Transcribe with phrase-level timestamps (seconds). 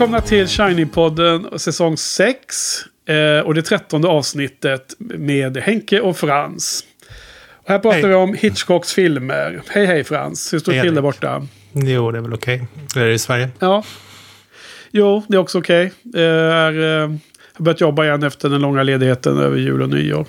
[0.00, 2.78] välkomna till Shiny-podden säsong 6.
[3.08, 6.84] Eh, och det trettonde avsnittet med Henke och Frans.
[7.52, 8.08] Och här pratar Hej.
[8.08, 9.62] vi om Hitchcocks filmer.
[9.68, 11.46] Hej hej Frans, hur står det till där borta?
[11.72, 12.66] Jo, det är väl okej.
[12.96, 13.48] Är det i Sverige?
[13.58, 13.84] Ja.
[14.90, 15.92] Jo, det är också okej.
[16.04, 16.22] Okay.
[16.22, 17.10] Jag eh,
[17.52, 20.26] har börjat jobba igen efter den långa ledigheten över jul och nyår.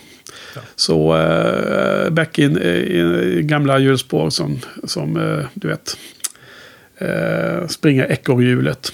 [0.56, 0.62] Ja.
[0.76, 5.98] Så eh, back in eh, i gamla hjulspår som, som eh, du vet,
[6.98, 8.92] eh, springa ekorrhjulet.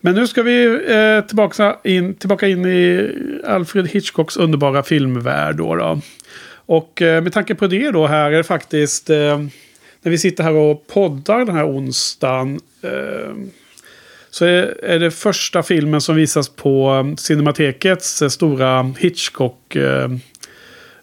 [0.00, 3.10] Men nu ska vi eh, tillbaka, in, tillbaka in i
[3.46, 5.56] Alfred Hitchcocks underbara filmvärld.
[5.56, 6.00] Då, då.
[6.66, 9.38] Och eh, med tanke på det då här är det faktiskt eh,
[10.02, 12.60] när vi sitter här och poddar den här onsdagen.
[12.82, 13.34] Eh,
[14.30, 20.10] så är, är det första filmen som visas på um, Cinematekets eh, stora Hitchcock eh,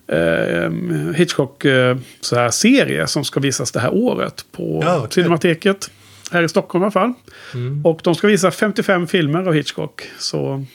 [0.07, 0.71] eh,
[1.15, 5.11] Hitchcock eh, så här serie som ska visas det här året på Ja, okej.
[5.11, 5.91] Cinemateket.
[6.31, 7.13] Här i Stockholm i alla fall.
[7.53, 7.85] Mm.
[7.85, 10.01] Och de ska visa 55 filmer av Hitchcock.
[10.19, 10.65] Så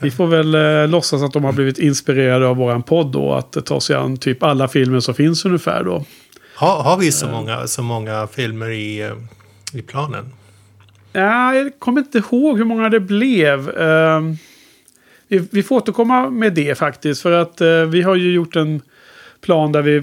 [0.00, 3.34] vi får väl eh, låtsas att de har blivit inspirerade av våran podd då.
[3.34, 6.04] Att ta sig an typ alla filmer som finns ungefär då.
[6.54, 9.12] Har, har vi så många, så många filmer i, eh,
[9.72, 10.32] i planen?
[11.12, 13.78] Ja, jag kommer inte ihåg hur många det blev.
[13.78, 14.36] Ehm,
[15.28, 17.22] vi, vi får återkomma med det faktiskt.
[17.22, 18.80] För att eh, vi har ju gjort en
[19.40, 20.02] plan där vi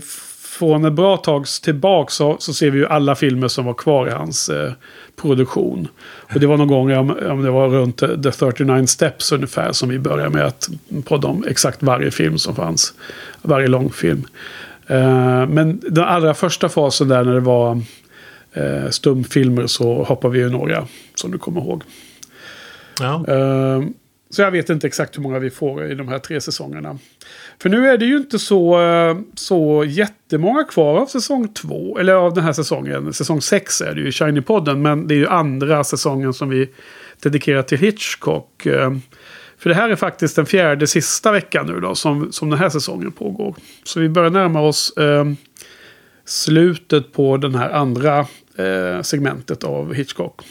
[0.59, 4.07] från ett bra tag tillbaka så, så ser vi ju alla filmer som var kvar
[4.07, 4.71] i hans eh,
[5.21, 5.87] produktion.
[6.33, 9.71] Och det var någon gång, om, om det var runt eh, The 39 Steps ungefär,
[9.71, 10.69] som vi började med att
[11.05, 12.93] podda om exakt varje film som fanns.
[13.41, 14.27] Varje långfilm.
[14.87, 17.81] Eh, men den allra första fasen där när det var
[18.53, 21.83] eh, stumfilmer så hoppar vi ju några, som du kommer ihåg.
[22.99, 23.25] Ja.
[24.33, 26.97] Så jag vet inte exakt hur många vi får i de här tre säsongerna.
[27.61, 31.97] För nu är det ju inte så, eh, så jättemånga kvar av säsong två.
[31.99, 33.13] Eller av den här säsongen.
[33.13, 34.75] Säsong sex är det ju i Shiny-podden.
[34.75, 36.69] Men det är ju andra säsongen som vi
[37.19, 38.65] dedikerar till Hitchcock.
[38.65, 38.91] Eh,
[39.57, 41.95] för det här är faktiskt den fjärde sista veckan nu då.
[41.95, 43.55] Som, som den här säsongen pågår.
[43.83, 45.25] Så vi börjar närma oss eh,
[46.25, 48.19] slutet på den här andra
[48.57, 50.41] eh, segmentet av Hitchcock.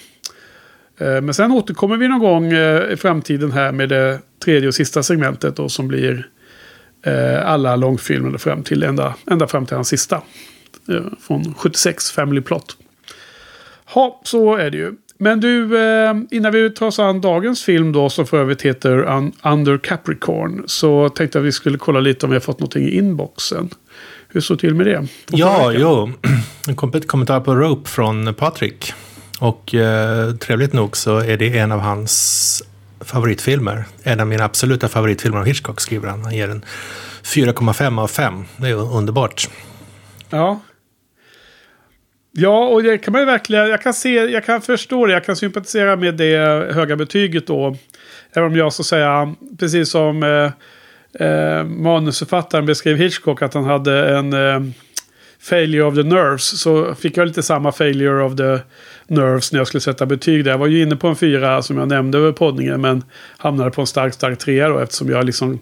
[0.99, 4.75] Eh, Men sen återkommer vi någon gång eh, i framtiden här med det tredje och
[4.75, 6.29] sista segmentet då, som blir
[7.07, 10.23] eh, alla långfilmer fram till ända, ända fram till hans sista.
[11.21, 12.77] Från 76, Family Plot.
[13.95, 14.93] Ja, så är det ju.
[15.19, 15.65] Men du,
[16.31, 20.63] innan vi tar oss an dagens film då, som för övrigt heter Un- Under Capricorn,
[20.67, 23.71] så tänkte jag att vi skulle kolla lite om vi har fått någonting i inboxen.
[24.29, 25.07] Hur det till med det?
[25.31, 26.11] Ja, jo.
[26.69, 26.77] En
[27.07, 28.93] kommentar på Rope från Patrik.
[29.43, 32.63] Och eh, trevligt nog så är det en av hans
[33.01, 33.85] favoritfilmer.
[34.03, 36.25] En av mina absoluta favoritfilmer av Hitchcock skriver han.
[36.25, 36.65] Han ger den
[37.23, 38.45] 4,5 av 5.
[38.57, 39.49] Det är underbart.
[40.31, 40.61] Ja.
[42.33, 45.25] Ja, och det kan man ju verkligen, jag kan se, jag kan förstå det, jag
[45.25, 47.77] kan sympatisera med det höga betyget då.
[48.33, 53.65] Även om jag så att säga, precis som eh, eh, manusförfattaren beskrev Hitchcock att han
[53.65, 54.61] hade en eh,
[55.43, 56.61] failure of the nerves.
[56.61, 58.59] Så fick jag lite samma failure of the
[59.07, 60.51] nerves när jag skulle sätta betyg där.
[60.51, 63.05] Jag var ju inne på en fyra som jag nämnde över poddningen men
[63.37, 65.59] hamnade på en stark, stark trea då eftersom jag liksom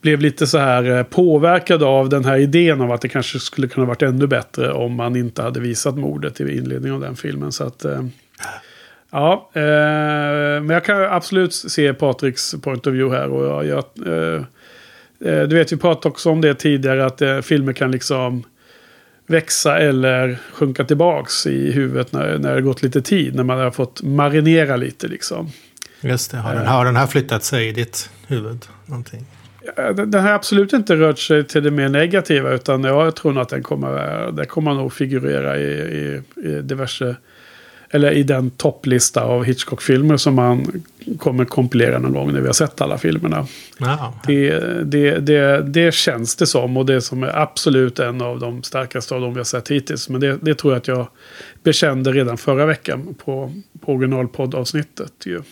[0.00, 3.68] blev lite så här eh, påverkad av den här idén av att det kanske skulle
[3.68, 7.52] kunna varit ännu bättre om man inte hade visat mordet i inledningen av den filmen.
[7.52, 8.04] Så att, eh,
[9.10, 9.60] ja, eh,
[10.62, 13.28] men jag kan absolut se Patriks point of view här.
[13.28, 14.42] Och jag, jag, eh,
[15.32, 18.44] eh, du vet, vi pratade också om det tidigare, att eh, filmer kan liksom
[19.28, 23.34] växa eller sjunka tillbaks i huvudet när, när det gått lite tid.
[23.34, 25.50] När man har fått marinera lite liksom.
[26.00, 26.36] Just det.
[26.36, 28.66] Har den, har den här flyttat sig i ditt huvud?
[28.86, 29.26] Någonting?
[29.94, 32.50] Den har absolut inte rört sig till det mer negativa.
[32.50, 37.16] Utan jag tror nog att den kommer, den kommer nog figurera i, i, i diverse...
[37.90, 40.82] Eller i den topplista av Hitchcock-filmer som man
[41.18, 43.46] kommer kompilera någon gång när vi har sett alla filmerna.
[43.78, 44.14] Ja.
[44.26, 46.76] Det, det, det, det känns det som.
[46.76, 50.08] Och det som är absolut en av de starkaste av de vi har sett hittills.
[50.08, 51.08] Men det, det tror jag att jag
[51.62, 55.12] bekände redan förra veckan på, på originalpoddavsnittet.
[55.26, 55.42] Ju.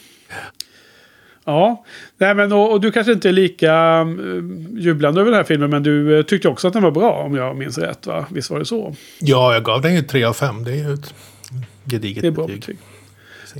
[1.44, 1.84] Ja,
[2.18, 5.70] Nej, men, och, och du kanske inte är lika mm, jublande över den här filmen.
[5.70, 8.06] Men du eh, tyckte också att den var bra om jag minns rätt.
[8.06, 8.26] Va?
[8.30, 8.94] Visst var det så?
[9.20, 10.64] ja, jag gav den ju 3 av 5.
[10.64, 11.14] Det är ju ett
[11.90, 12.60] gediget Det är bra betyg.
[12.60, 12.78] betyg.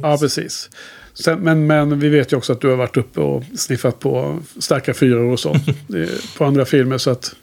[0.02, 0.70] Ja, precis.
[1.14, 4.38] Sen, men, men vi vet ju också att du har varit uppe och sniffat på
[4.58, 5.62] starka fyror och sånt.
[6.38, 6.98] På andra filmer.
[6.98, 7.34] Så att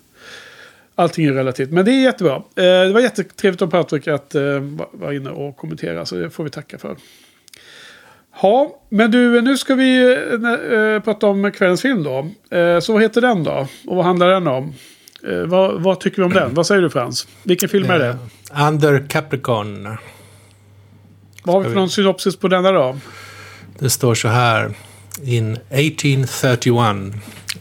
[0.95, 1.71] allting är relativt.
[1.71, 2.35] Men det är jättebra.
[2.35, 6.05] Eh, det var jättetrevligt av Patrik att eh, va- vara inne och kommentera.
[6.05, 6.95] Så det får vi tacka för.
[8.41, 10.13] Ja, men du, nu ska vi
[10.93, 12.29] eh, prata om kvällens film då.
[12.57, 13.67] Eh, så vad heter den då?
[13.87, 14.73] Och vad handlar den om?
[15.27, 16.53] Eh, vad, vad tycker vi om den?
[16.53, 17.27] Vad säger du Frans?
[17.43, 18.17] Vilken film är det?
[18.69, 19.97] Under Capricorn.
[21.43, 22.95] Vad har vi för någon synopsis på denna då?
[23.79, 24.73] det står så här.
[25.23, 27.13] In 1831,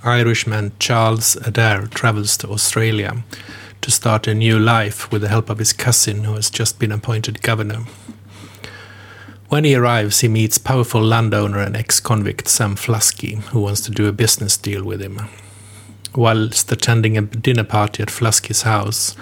[0.05, 3.23] Irishman Charles Adair travels to Australia
[3.81, 6.93] to start a new life with the help of his cousin who has just been
[6.93, 7.85] appointed governor.
[9.49, 14.09] When he arrives, he meets powerful landowner and ex-convict Sam Flusky, who wants to do
[14.09, 15.21] a business deal with him.
[16.15, 19.17] Whilst attending a dinner party at Flusky's house,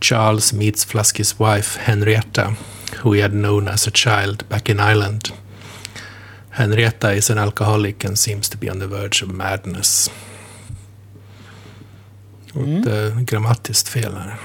[0.00, 2.56] Charles meets Flusky's wife, Henrietta,
[3.02, 5.32] who he had known as a child back in Ireland.
[6.50, 10.10] Henrietta is an alcoholic and seems to be on the verge of madness.
[12.54, 12.80] Mm.
[12.80, 14.36] Ett äh, grammatiskt fel här.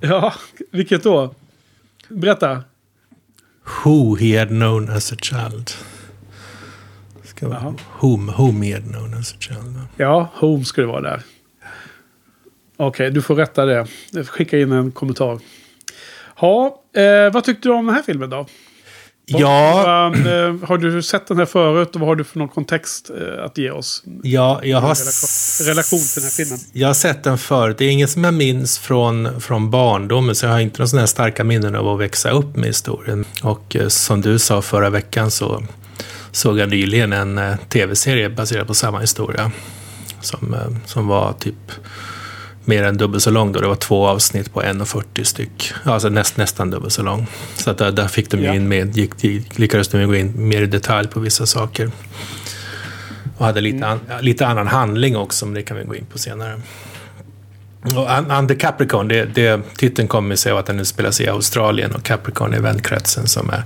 [0.00, 0.34] Ja,
[0.70, 1.34] vilket då?
[2.08, 2.64] Berätta.
[3.84, 5.70] Who he had known as a child.
[7.24, 9.80] Ska vara whom, whom he had known as a child.
[9.96, 11.22] Ja, whom skulle vara där.
[12.80, 13.86] Okej, okay, du får rätta det.
[14.26, 15.38] Skicka in en kommentar.
[16.40, 18.46] Ja, eh, vad tyckte du om den här filmen då?
[19.26, 20.06] Ja.
[20.06, 23.44] Eh, har du sett den här förut och vad har du för någon kontext eh,
[23.44, 24.02] att ge oss?
[24.22, 24.88] Ja, jag har...
[25.64, 26.58] Relation till den här filmen.
[26.72, 27.78] Jag har sett den förut.
[27.78, 31.02] Det är inget som jag minns från, från barndomen, så jag har inte några sådana
[31.02, 33.24] här starka minnen av att växa upp med historien.
[33.42, 35.62] Och eh, som du sa förra veckan så
[36.32, 39.52] såg jag nyligen en tv-serie baserad på samma historia.
[40.20, 40.56] Som,
[40.86, 41.72] som var typ
[42.64, 43.60] mer än dubbelt så lång då.
[43.60, 45.72] Det var två avsnitt på 1,40 styck.
[45.84, 47.26] Alltså näst, nästan dubbelt så lång.
[47.54, 48.54] Så att där, där fick de ja.
[48.54, 49.12] in med, gick,
[49.58, 51.90] lyckades de gå in mer i detalj på vissa saker.
[53.38, 53.90] Och hade lite, mm.
[53.90, 56.60] an, lite annan handling också, men det kan vi gå in på senare.
[57.82, 61.92] Och Under Capricorn, det, det, titeln kommer sig av att den nu spelas i Australien
[61.92, 63.62] och Capricorn är vänkretsen som är,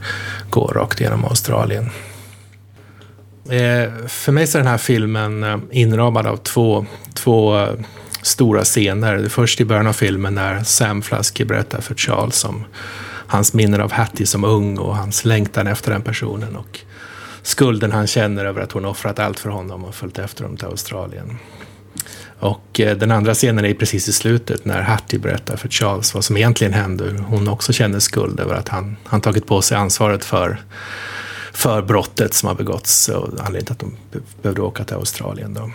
[0.50, 1.90] går rakt genom Australien.
[3.50, 7.72] Eh, för mig så är den här filmen eh, inramad av två, två eh,
[8.24, 9.28] stora scener.
[9.28, 12.64] Först i början av filmen när Sam Flasky berättar för Charles om
[13.26, 16.80] hans minnen av Hattie som ung och hans längtan efter den personen och
[17.42, 20.66] skulden han känner över att hon offrat allt för honom och följt efter honom till
[20.66, 21.38] Australien.
[22.38, 26.24] Och eh, den andra scenen är precis i slutet när Hattie berättar för Charles vad
[26.24, 27.24] som egentligen hände.
[27.28, 30.62] Hon också känner skuld över att han, han tagit på sig ansvaret för,
[31.52, 33.96] för brottet som har begåtts och anledningen till att de
[34.42, 35.54] behövde åka till Australien.
[35.54, 35.70] Då.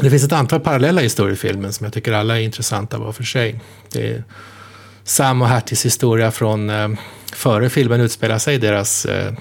[0.00, 3.12] Det finns ett antal parallella historier i filmen som jag tycker alla är intressanta var
[3.12, 3.60] för sig.
[3.92, 4.24] Det är
[5.04, 6.88] Sam och Hatties historia från eh,
[7.32, 9.32] före filmen utspelar sig, deras, eh,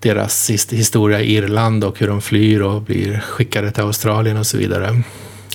[0.00, 4.58] deras historia i Irland och hur de flyr och blir skickade till Australien och så
[4.58, 5.02] vidare.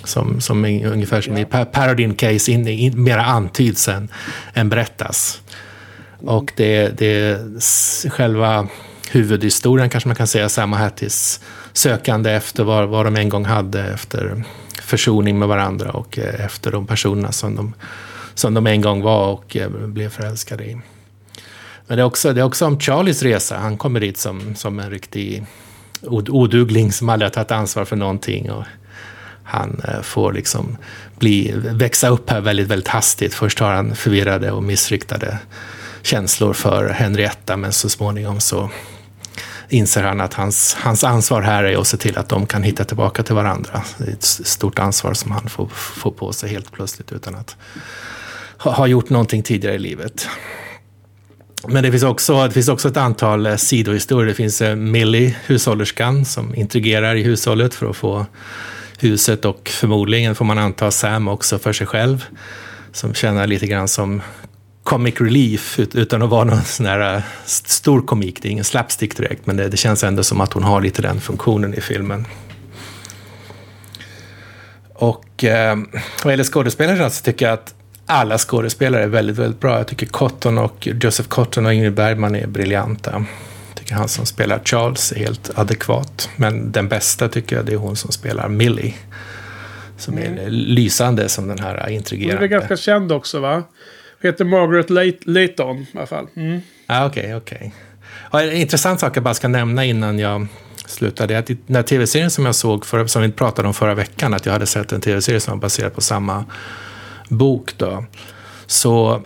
[0.03, 4.09] Som, som ungefär som i Paradine Case, in, in, mera antyds än,
[4.53, 5.41] än berättas.
[6.19, 7.39] Och det, det
[8.09, 8.67] själva
[9.11, 11.39] huvudhistorien kanske man kan säga, Sam och Hatties
[11.77, 14.43] sökande efter vad, vad de en gång hade, efter
[14.81, 17.73] försoning med varandra och eh, efter de personerna som de,
[18.33, 20.77] som de en gång var och eh, blev förälskade i.
[21.87, 23.57] Men det är, också, det är också om Charlies resa.
[23.57, 25.45] Han kommer dit som, som en riktig
[26.01, 28.51] odugling som aldrig har tagit ansvar för någonting.
[28.51, 28.63] Och
[29.43, 30.77] han eh, får liksom
[31.19, 33.33] bli, växa upp här väldigt, väldigt hastigt.
[33.33, 35.37] Först har han förvirrade och missriktade
[36.01, 38.69] känslor för Henrietta, men så småningom så
[39.69, 42.83] inser han att hans, hans ansvar här är att se till att de kan hitta
[42.83, 43.83] tillbaka till varandra.
[43.97, 47.55] Det är ett stort ansvar som han får, får på sig helt plötsligt utan att
[48.57, 50.27] ha, ha gjort någonting tidigare i livet.
[51.67, 54.27] Men det finns, också, det finns också ett antal eh, sidohistorier.
[54.27, 58.25] Det finns eh, Millie, hushållerskan, som intrigerar i hushållet för att få
[58.99, 62.25] huset och förmodligen får man anta Sam också för sig själv.
[62.91, 64.21] Som känner lite grann som
[64.87, 68.41] comic relief utan att vara någon sån här äh, stor komik.
[68.41, 71.01] Det är ingen slapstick direkt, men det, det, känns ändå som att hon har lite
[71.01, 72.25] den funktionen i filmen.
[74.93, 75.77] Och eh,
[76.23, 77.75] vad gäller skådespelare så tycker jag att
[78.05, 79.77] alla skådespelare är väldigt, väldigt bra.
[79.77, 83.11] Jag tycker Cotton och Joseph Cotton och Ingrid Bergman är briljanta.
[83.11, 86.29] Jag tycker han som spelar Charles är helt adekvat.
[86.35, 88.95] Men den bästa tycker jag det är hon som spelar Millie.
[89.97, 90.49] Som är mm.
[90.49, 92.35] lysande som den här intrigerande.
[92.35, 93.63] Hon är ganska känd också va?
[94.21, 94.89] Heter Margaret
[95.25, 96.27] Layton i alla fall.
[96.35, 96.61] Mm.
[96.87, 97.73] Ah, Okej, okej.
[98.31, 98.49] Okay.
[98.49, 100.47] En intressant sak jag bara ska nämna innan jag
[100.85, 101.27] slutar.
[101.27, 103.95] Det är att den här tv-serien som jag såg, för, som vi pratade om förra
[103.95, 106.45] veckan, att jag hade sett en tv-serie som var baserad på samma
[107.29, 107.77] bok.
[107.77, 108.05] Då.
[108.65, 109.23] Så,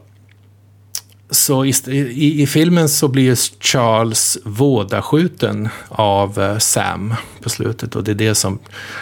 [1.29, 7.95] så i, i, i filmen så blir Charles vådaskjuten av uh, Sam på slutet.
[7.95, 8.59] Och det är det som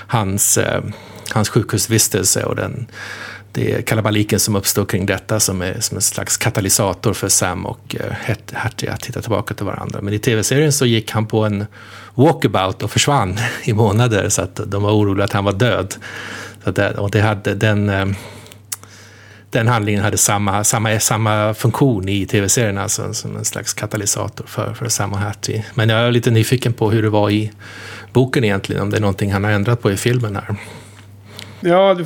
[0.07, 0.91] hans, uh,
[1.33, 2.87] hans sjukhusvistelse och den
[3.51, 7.65] det är kalabaliken som uppstår kring detta som är som en slags katalysator för Sam
[7.65, 10.01] och eh, Hattie att hitta tillbaka till varandra.
[10.01, 11.65] Men i tv-serien så gick han på en
[12.15, 15.95] walkabout och försvann i månader så att de var oroliga att han var död.
[16.63, 18.05] Så det, och det hade den, eh,
[19.49, 24.73] den handlingen hade samma, samma, samma funktion i tv-serien, alltså som en slags katalysator för,
[24.73, 25.65] för Sam och Hattie.
[25.73, 27.51] Men jag är lite nyfiken på hur det var i
[28.13, 30.55] boken egentligen, om det är någonting han har ändrat på i filmen här.
[31.59, 31.97] Ja,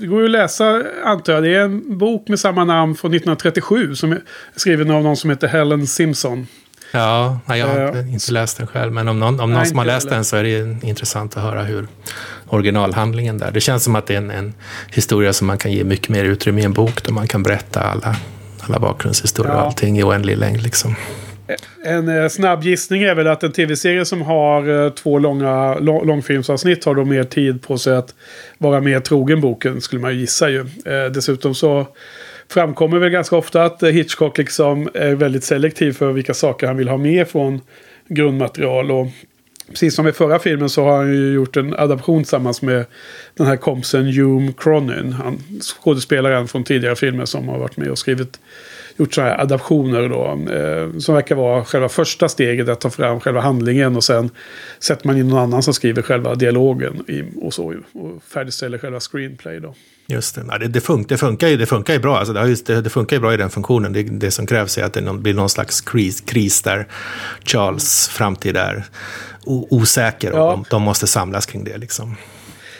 [0.00, 1.42] det går ju att läsa antar jag.
[1.42, 4.20] Det är en bok med samma namn från 1937 som är
[4.56, 6.46] skriven av någon som heter Helen Simpson.
[6.90, 8.92] Ja, nej, jag har uh, inte läst den själv.
[8.92, 11.42] Men om någon, om någon nej, som har läst den så är det intressant att
[11.42, 11.86] höra hur
[12.48, 13.50] originalhandlingen där.
[13.50, 14.54] Det känns som att det är en, en
[14.90, 17.04] historia som man kan ge mycket mer utrymme i en bok.
[17.04, 18.16] Där man kan berätta alla,
[18.60, 19.60] alla bakgrundshistorier ja.
[19.60, 20.62] och allting i oändlig längd.
[20.62, 20.94] Liksom.
[21.84, 26.84] En eh, snabb gissning är väl att en tv-serie som har eh, två långa långfilmsavsnitt
[26.84, 28.14] har då mer tid på sig att
[28.58, 30.60] vara mer trogen boken, skulle man gissa ju.
[30.60, 31.86] Eh, dessutom så
[32.48, 36.88] framkommer väl ganska ofta att Hitchcock liksom är väldigt selektiv för vilka saker han vill
[36.88, 37.60] ha med från
[38.08, 38.90] grundmaterial.
[38.90, 39.06] Och
[39.70, 42.84] precis som i förra filmen så har han ju gjort en adaption tillsammans med
[43.34, 45.12] den här kompisen Hume Cronin.
[45.12, 48.38] Han skådespelaren från tidigare filmer som har varit med och skrivit
[48.96, 50.52] gjort sådana här adaptioner då.
[50.52, 54.30] Eh, som verkar vara själva första steget att ta fram själva handlingen och sen
[54.78, 57.74] sätter man in någon annan som skriver själva dialogen i, och så.
[57.92, 59.74] Och färdigställer själva screenplay då.
[60.08, 60.44] Just det.
[60.48, 62.18] Ja, det, det, fun det, funkar ju, det funkar ju bra.
[62.18, 63.92] Alltså det, det, det funkar ju bra i den funktionen.
[63.92, 66.86] Det, det som krävs är att det blir någon slags kris, kris där
[67.44, 68.84] Charles framtid är
[69.46, 70.50] osäker och ja.
[70.50, 71.78] de, de, måste samlas kring det.
[71.78, 72.16] Liksom.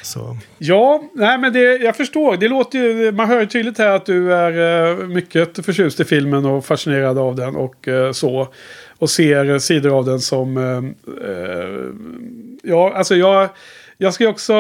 [0.07, 0.37] Så.
[0.59, 2.37] Ja, nej men det, jag förstår.
[2.37, 6.05] Det låter ju, man hör ju tydligt här att du är eh, mycket förtjust i
[6.05, 8.49] filmen och fascinerad av den och eh, så.
[8.99, 10.57] Och ser eh, sidor av den som...
[10.57, 10.83] Eh,
[12.63, 13.49] ja, alltså jag...
[13.99, 14.55] Jag ska också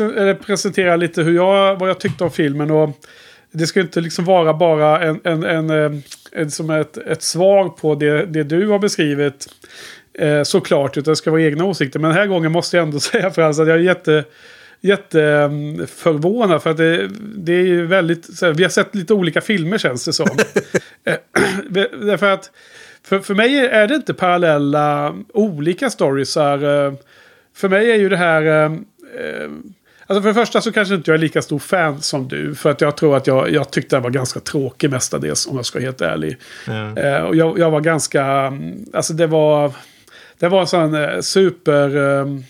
[0.00, 2.70] representera lite hur jag, vad jag tyckte om filmen.
[2.70, 2.90] och
[3.52, 6.02] Det ska inte liksom vara bara en, en, en,
[6.32, 9.46] en som ett, ett svar på det, det du har beskrivit.
[10.18, 12.00] Eh, såklart, utan det ska vara egna åsikter.
[12.00, 14.24] Men den här gången måste jag ändå säga Frans att jag är jätte
[14.80, 16.62] jätteförvånad.
[16.62, 18.42] För att det, det är ju väldigt...
[18.42, 20.28] Här, vi har sett lite olika filmer känns det som.
[21.04, 21.16] Eh,
[22.00, 22.50] därför att
[23.02, 26.86] för, för mig är det inte parallella olika storiesar.
[26.86, 26.92] Eh,
[27.56, 28.64] för mig är ju det här...
[28.64, 29.50] Eh,
[30.06, 32.54] alltså för det första så kanske inte jag är lika stor fan som du.
[32.54, 35.66] För att jag tror att jag, jag tyckte den var ganska tråkig mestadels om jag
[35.66, 36.36] ska vara helt ärlig.
[36.66, 37.26] Mm.
[37.26, 38.52] och jag, jag, var ganska...
[38.92, 39.72] Alltså det var...
[40.38, 41.96] Det var en sån super...
[41.96, 42.40] Uh,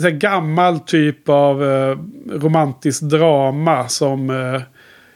[0.00, 1.98] så gammal typ av eh,
[2.30, 4.62] romantiskt drama som, eh,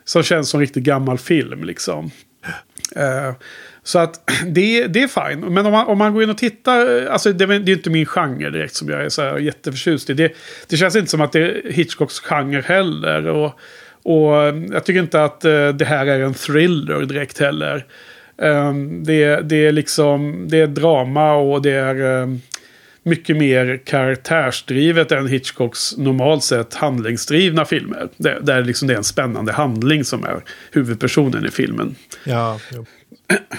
[0.04, 2.10] som känns som riktigt gammal film liksom.
[2.96, 3.34] Eh,
[3.82, 5.40] så att det, det är fine.
[5.40, 7.90] Men om man, om man går in och tittar, eh, alltså det, det är inte
[7.90, 10.14] min genre direkt som jag är så här jätteförtjust i.
[10.14, 10.32] Det,
[10.68, 13.26] det känns inte som att det är Hitchcocks genre heller.
[13.26, 13.60] Och,
[14.02, 17.84] och eh, jag tycker inte att eh, det här är en thriller direkt heller.
[18.37, 22.40] Um, det, det är liksom, det är drama och det är...
[23.02, 28.09] Mycket mer karaktärsdrivet än Hitchcocks normalt sett handlingsdrivna filmer.
[28.16, 30.40] Där, där liksom det är en spännande handling som är
[30.73, 31.95] huvudpersonen i filmen.
[32.25, 32.61] Ja,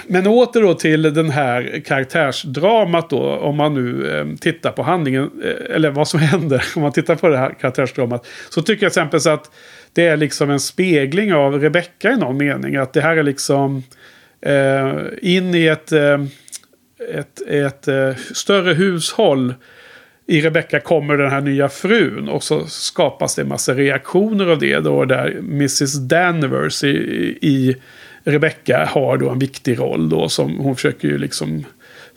[0.06, 3.22] Men åter då till den här karaktärsdramat då.
[3.22, 5.30] Om man nu eh, tittar på handlingen.
[5.44, 8.26] Eh, eller vad som händer om man tittar på det här karaktärsdramat.
[8.48, 9.50] Så tycker jag exempelvis att
[9.92, 12.76] det är liksom en spegling av Rebecca i någon mening.
[12.76, 13.82] Att det här är liksom
[14.40, 15.92] eh, in i ett...
[17.10, 19.54] Ett, ett eh, större hushåll.
[20.26, 24.58] I Rebecca kommer den här nya frun och så skapas det en massa reaktioner av
[24.58, 24.78] det.
[24.78, 26.88] Då där Mrs Danvers i,
[27.40, 27.76] i
[28.24, 31.64] Rebecca har då en viktig roll då som hon försöker ju liksom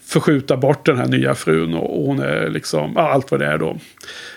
[0.06, 3.58] förskjuta bort den här nya frun och, hon är liksom, ja, allt vad det är
[3.58, 3.78] då.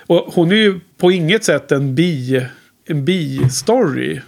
[0.07, 2.47] Och hon är ju på inget sätt en bi,
[2.87, 4.21] en bi-story.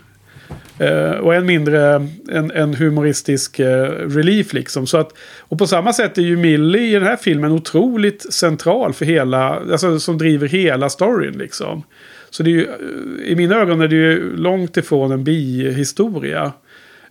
[0.81, 3.67] Uh, och än mindre en, en humoristisk uh,
[4.09, 4.87] relief liksom.
[4.87, 8.93] Så att, och på samma sätt är ju Millie i den här filmen otroligt central
[8.93, 11.83] för hela, alltså som driver hela storyn liksom.
[12.31, 16.53] Så det är ju, eh, i mina ögon är det ju långt ifrån en bihistoria.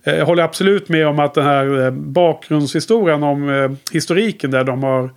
[0.06, 5.10] Uh, jag håller absolut med om att den här bakgrundshistorien om historiken där de har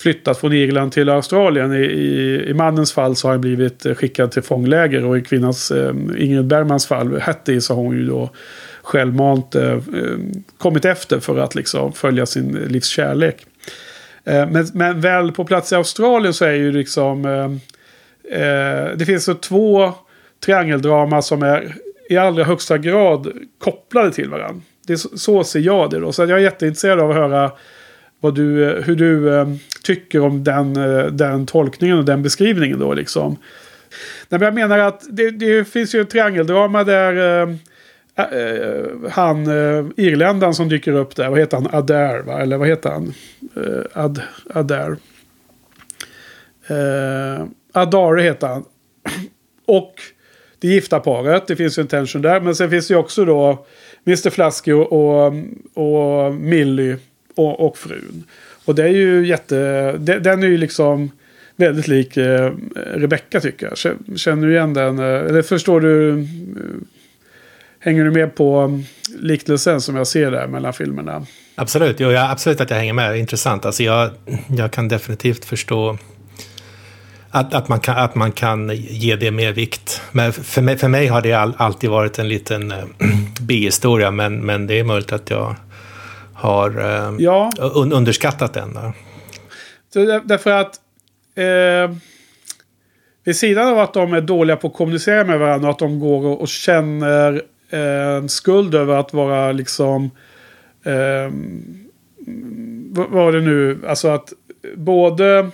[0.00, 1.72] flyttat från Irland till Australien.
[1.72, 5.22] I, i, i mannens fall så har han blivit eh, skickad till fångläger och i
[5.22, 8.30] kvinnans, eh, Ingrid Bergmans fall, Hattie, så har hon ju då
[8.82, 9.80] självmant eh, eh
[10.58, 13.46] kommit efter för att liksom följa sin livs kärlek.
[14.24, 17.24] Eh, men, men väl på plats i Australien så är ju liksom...
[17.24, 17.44] Eh,
[18.40, 19.92] eh det finns så två
[20.44, 21.74] triangeldrama som är
[22.10, 24.62] i allra högsta grad kopplade till varandra.
[24.86, 26.12] Det så, så ser jag det då.
[26.12, 27.50] Så jag är jätteintresserad av att höra
[28.20, 29.48] vad du, eh, hur du eh,
[29.82, 33.36] tycker om den, eh, den tolkningen och den beskrivningen då liksom.
[34.28, 37.48] Nej, jag menar att det, det finns ju ett triangeldrama där eh,
[38.16, 41.66] eh, eh, han, eh, irländaren som dyker upp där, vad heter han?
[41.72, 42.40] Adair, va?
[42.40, 43.14] Eller vad heter han?
[43.56, 44.22] Eh, Ad,
[44.54, 44.96] Adair.
[46.66, 48.64] Eh, Adare heter han.
[49.66, 49.94] Och
[50.58, 51.46] det gifta paret.
[51.46, 52.40] Det finns ju en tension där.
[52.40, 53.66] Men sen finns det ju också då
[54.06, 55.34] Mr Flasky och, och,
[55.74, 56.96] och Millie
[57.46, 58.24] och, och frun.
[58.64, 59.92] Och det är ju jätte...
[59.98, 61.10] Den är ju liksom
[61.56, 62.52] väldigt lik eh,
[62.94, 63.96] Rebecca tycker jag.
[64.18, 64.98] Känner du igen den?
[64.98, 66.18] Eh, eller förstår du?
[66.18, 66.24] Eh,
[67.80, 68.84] hänger du med på mm,
[69.18, 71.26] liknelsen som jag ser där mellan filmerna?
[71.54, 73.18] Absolut, jo, jag, absolut att jag hänger med.
[73.18, 73.66] Intressant.
[73.66, 74.10] Alltså jag,
[74.48, 75.98] jag kan definitivt förstå
[77.30, 80.02] att, att, man kan, att man kan ge det mer vikt.
[80.12, 82.78] Men för mig, för mig har det all, alltid varit en liten äh,
[83.40, 85.56] bihistoria, men, men det är möjligt att jag
[86.40, 87.50] har äh, ja.
[87.74, 88.78] un, underskattat den.
[89.92, 90.74] Så därför att
[91.34, 91.96] eh,
[93.24, 96.00] vid sidan av att de är dåliga på att kommunicera med varandra och att de
[96.00, 100.10] går och, och känner en skuld över att vara liksom
[100.84, 101.32] eh,
[102.90, 104.32] vad var det nu, alltså att
[104.76, 105.50] både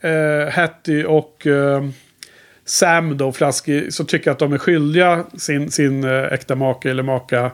[0.00, 1.84] eh, Hattie och eh,
[2.64, 7.02] Sam då, Flasky, så tycker att de är skyldiga sin, sin eh, äkta make eller
[7.02, 7.50] maka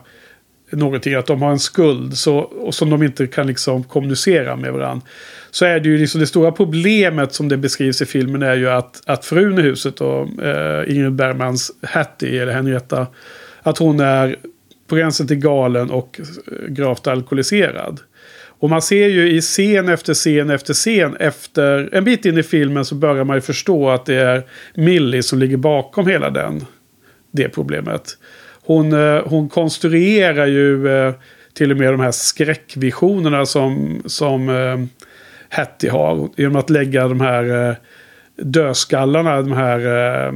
[0.75, 1.13] någonting.
[1.13, 5.07] Att de har en skuld så, och som de inte kan liksom kommunicera med varandra.
[5.51, 8.69] Så är det ju liksom det stora problemet som det beskrivs i filmen är ju
[8.69, 13.07] att, att frun i huset och eh, Ingrid Bergmans Hattie eller Henrietta.
[13.61, 14.35] Att hon är
[14.87, 17.99] på gränsen till galen och eh, gravt alkoholiserad.
[18.63, 22.43] Och man ser ju i scen efter scen efter scen efter en bit in i
[22.43, 26.65] filmen så börjar man ju förstå att det är Millie som ligger bakom hela den,
[27.31, 28.17] det problemet.
[28.65, 31.13] Hon, eh, hon konstruerar ju eh,
[31.53, 34.87] till och med de här skräckvisionerna som, som
[35.49, 36.29] Hattie har.
[36.35, 37.75] Genom att lägga de här
[38.35, 40.33] dödskallarna, de här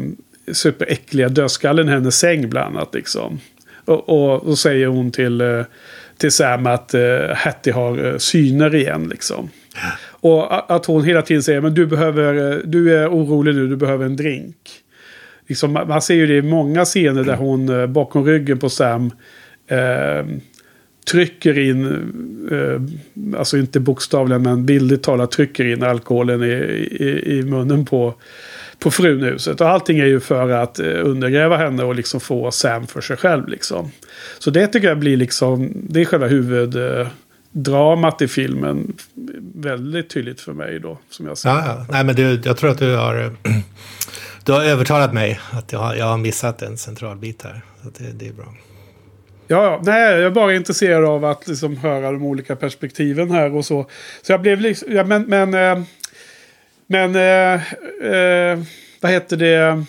[0.51, 2.93] superäckliga dödskallen i hennes säng bland annat.
[2.93, 3.39] Liksom.
[3.87, 5.63] Och, och, och säger hon till, eh,
[6.17, 9.49] till Sam att uh, Hattie har syner igen liksom.
[10.07, 14.05] Och att hon hela tiden säger men du behöver, du är orolig nu, du behöver
[14.05, 14.55] en drink.
[15.47, 19.11] Liksom, man ser ju det i många scener där hon eh, bakom ryggen på Sam
[19.67, 20.25] eh,
[21.11, 21.85] trycker in,
[22.51, 22.81] eh,
[23.39, 28.15] alltså inte bokstavligen men bildligt talat trycker in alkoholen i, i, i munnen på
[28.79, 29.61] på frun i huset.
[29.61, 33.17] Och allting är ju för att eh, undergräva henne och liksom få Sam för sig
[33.17, 33.47] själv.
[33.47, 33.91] Liksom.
[34.39, 38.93] Så det tycker jag blir liksom, det är själva huvuddramat i filmen.
[39.55, 41.85] Väldigt tydligt för mig då, som jag ser ja, ja.
[41.89, 43.31] Nej, men du, jag tror att du har, eh,
[44.47, 47.61] du har övertalat mig att jag har, jag har missat en central bit här.
[47.83, 48.53] Så det, det är bra.
[49.47, 53.65] Ja, nej, jag är bara intresserad av att liksom höra de olika perspektiven här och
[53.65, 53.89] så.
[54.21, 55.83] Så jag blev liksom, ja, men, men eh,
[56.87, 57.73] men eh,
[58.11, 58.59] eh,
[59.01, 59.83] vad heter det?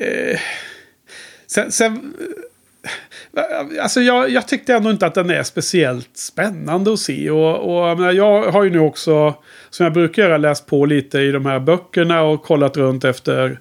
[0.00, 0.40] Eh,
[1.46, 2.14] sen, sen
[3.80, 7.30] Alltså jag, jag, tyckte ändå inte att den är speciellt spännande att se.
[7.30, 9.34] Och, och jag, har ju nu också,
[9.70, 13.58] som jag brukar göra, läst på lite i de här böckerna och kollat runt efter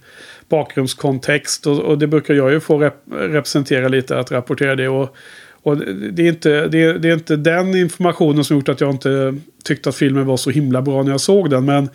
[0.50, 1.68] bakgrundskontext.
[1.68, 4.88] Och, och det brukar jag ju få rep representera lite, att rapportera det.
[4.88, 5.16] Och,
[5.64, 5.78] och
[6.12, 9.90] det, är inte, det, det, är inte den informationen som gjort att jag inte tyckte
[9.90, 11.66] att filmen var så himla bra när jag såg den.
[11.66, 11.90] Men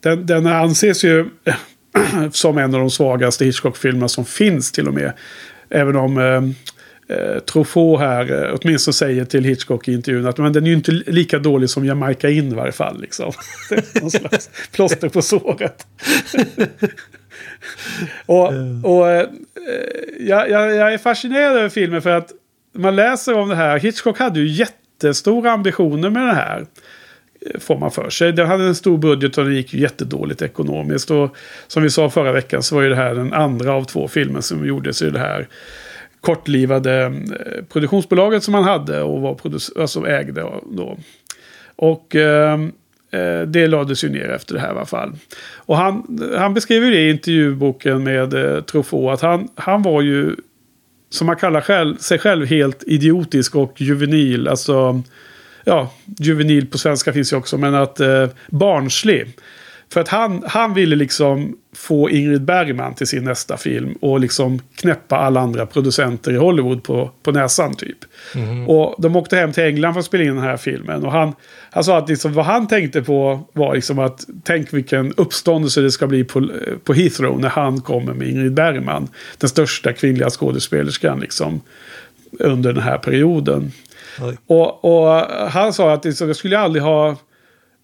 [0.00, 1.26] den, den anses ju
[2.32, 5.12] som en av de svagaste Hitchcock-filmerna som finns till och med.
[5.70, 6.42] Även om eh,
[7.12, 10.74] eh Truffaut här eh, åtminstone säger till Hitchcock i intervjun att men den är ju
[10.74, 13.00] inte lika dålig som Jamaica in i varje fall.
[13.00, 13.32] Liksom.
[14.00, 15.86] Någon slags plåster på såret.
[18.26, 19.26] och och eh,
[20.20, 22.32] jag, jag, jag är fascinerad över filmen för att
[22.74, 23.78] man läser om det här.
[23.78, 26.66] Hitchcock hade ju jättestora ambitioner med det här.
[27.58, 28.32] Får man för sig.
[28.32, 31.10] Den hade en stor budget och det gick ju jättedåligt ekonomiskt.
[31.10, 34.08] Och som vi sa förra veckan så var ju det här den andra av två
[34.08, 35.48] filmer som gjordes i det här
[36.22, 39.38] kortlivade eh, produktionsbolaget som han hade och var
[39.78, 40.44] alltså ägde
[40.76, 40.98] då.
[41.76, 42.60] Och eh,
[43.10, 45.12] eh, det lades ju ner efter det här i alla fall.
[45.54, 50.36] Och han, han beskriver det i intervjuboken med eh, Truffaut att han, han var ju
[51.10, 54.48] som man kallar själv, sig själv helt idiotisk och juvenil.
[54.48, 55.02] Alltså,
[55.64, 59.26] ja, juvenil på svenska finns ju också, men att eh, barnslig.
[59.92, 64.60] För att han, han ville liksom få Ingrid Bergman till sin nästa film och liksom
[64.76, 67.98] knäppa alla andra producenter i Hollywood på, på näsan typ.
[68.34, 68.68] Mm.
[68.68, 71.04] Och de åkte hem till England för att spela in den här filmen.
[71.04, 71.32] Och han,
[71.70, 75.90] han sa att liksom, vad han tänkte på var liksom att tänk vilken uppståndelse det
[75.90, 76.48] ska bli på,
[76.84, 79.08] på Heathrow när han kommer med Ingrid Bergman.
[79.38, 81.60] Den största kvinnliga skådespelerskan liksom
[82.38, 83.72] under den här perioden.
[84.46, 87.16] Och, och, han sa att liksom, jag skulle aldrig ha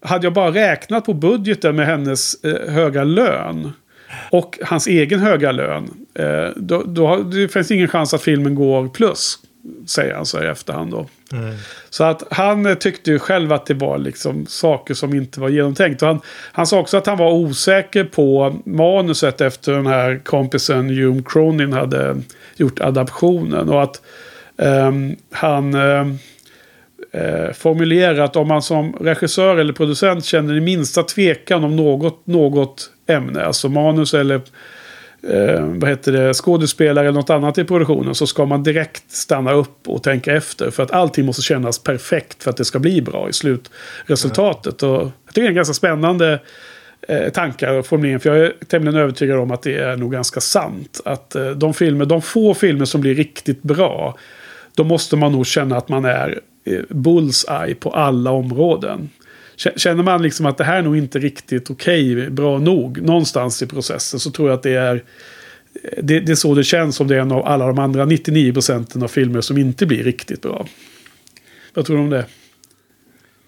[0.01, 3.71] hade jag bara räknat på budgeten med hennes eh, höga lön
[4.31, 5.89] och hans egen höga lön.
[6.13, 9.39] Eh, då, då det finns ingen chans att filmen går plus.
[9.87, 11.07] säger han så i efterhand då.
[11.31, 11.55] Mm.
[11.89, 16.01] Så att han tyckte ju själv att det var liksom saker som inte var genomtänkt.
[16.01, 20.89] Och han, han sa också att han var osäker på manuset efter den här kompisen
[20.89, 22.21] Hume Cronin hade
[22.55, 23.69] gjort adaptionen.
[23.69, 24.01] Och att
[24.57, 25.75] um, han...
[27.11, 32.91] Eh, formulerat om man som regissör eller producent känner det minsta tvekan om något, något
[33.07, 34.35] ämne, alltså manus eller
[35.23, 39.51] eh, vad heter det, skådespelare eller något annat i produktionen så ska man direkt stanna
[39.51, 40.71] upp och tänka efter.
[40.71, 44.81] För att allting måste kännas perfekt för att det ska bli bra i slutresultatet.
[44.81, 44.95] Mm.
[44.95, 46.39] Och jag tycker det är en ganska spännande
[47.07, 48.19] eh, tankar och formulering.
[48.19, 51.01] För jag är tämligen övertygad om att det är nog ganska sant.
[51.05, 54.17] Att eh, de, filmer, de få filmer som blir riktigt bra.
[54.75, 59.09] Då måste man nog känna att man är eh, bullseye på alla områden.
[59.75, 63.61] Känner man liksom att det här är nog inte riktigt okej, okay, bra nog, någonstans
[63.61, 66.99] i processen så tror jag att det är eh, det, det är så det känns
[66.99, 70.03] om det är en av alla de andra 99 procenten av filmer som inte blir
[70.03, 70.65] riktigt bra.
[71.73, 72.25] Vad tror du om det?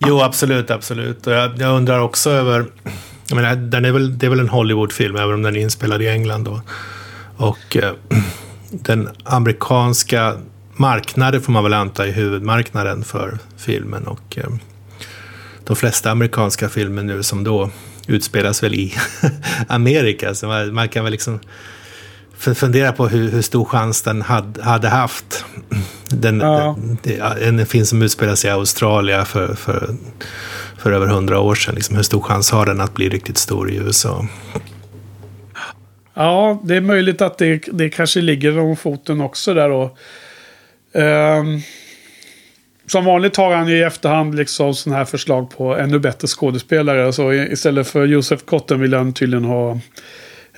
[0.07, 1.25] Jo, absolut, absolut.
[1.25, 2.65] Jag, jag undrar också över...
[3.27, 6.01] Jag menar, den är väl, det är väl en Hollywoodfilm, även om den är inspelad
[6.01, 6.43] i England.
[6.43, 6.61] Då.
[7.37, 7.93] Och eh,
[8.69, 10.37] den amerikanska
[10.73, 14.07] marknaden får man väl anta är huvudmarknaden för filmen.
[14.07, 14.49] Och eh,
[15.63, 17.69] de flesta amerikanska filmer nu som då
[18.07, 18.93] utspelas väl i
[19.67, 20.35] Amerika.
[20.35, 21.39] Så man, man, kan väl liksom
[22.37, 25.45] fundera på hur, hur stor chans den hade, hade haft.
[26.09, 26.77] Den, ja.
[27.03, 29.95] den, en film som utspelar sig i Australien för, för,
[30.77, 31.75] för över hundra år sedan.
[31.75, 34.27] Liksom, hur stor chans har den att bli riktigt stor i USA?
[36.13, 39.97] Ja, det är möjligt att det, det kanske ligger om foten också där då.
[40.93, 41.61] Um,
[42.87, 47.13] som vanligt har han ju i efterhand liksom sådana här förslag på ännu bättre skådespelare.
[47.13, 49.79] Så istället för Josef Cotten vill han tydligen ha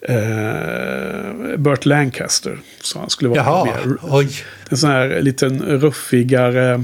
[0.01, 2.57] eh, Burt Lancaster.
[2.81, 4.29] Så han skulle vara Jaha, mer, oj.
[4.69, 6.83] en sån här liten ruffigare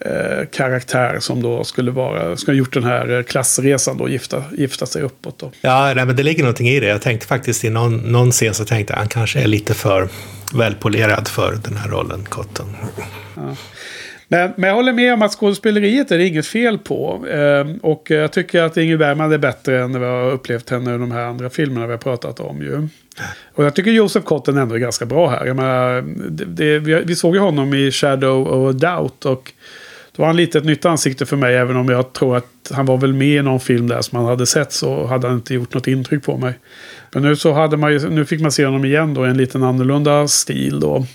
[0.00, 4.86] eh, karaktär som då skulle vara, ska ha gjort den här klassresan då, gifta, gifta
[4.86, 5.52] sig uppåt då.
[5.60, 6.86] Ja, nej, men det ligger någonting i det.
[6.86, 10.08] Jag tänkte faktiskt i någon, någon scen så tänkte jag han kanske är lite för
[10.54, 12.76] välpolerad för den här rollen, Cotton.
[13.36, 13.56] Ja.
[14.32, 17.26] Men, men, jag håller med om att skådespeleriet är det inget fel på.
[17.26, 20.94] Eh, och jag tycker att Ingrid Bergman är bättre än när vi har upplevt henne
[20.94, 22.62] i de här andra filmerna vi har pratat om.
[22.62, 22.88] Ju.
[23.54, 25.46] Och jag tycker Josef Cotton ändå är ganska bra här.
[25.46, 29.24] Jag menar, det, det, vi, vi, såg ju honom i Shadow of Doubt.
[29.26, 29.52] Och
[30.20, 31.56] då var han lite ett nytt ansikte för mig.
[31.56, 34.28] Även om jag tror att han var väl med i någon film där som man
[34.28, 34.72] hade sett.
[34.72, 36.54] Så hade han inte gjort något intryck på mig.
[37.12, 39.36] Men nu, så hade man ju, nu fick man se honom igen då i en
[39.36, 41.06] liten annorlunda stil då.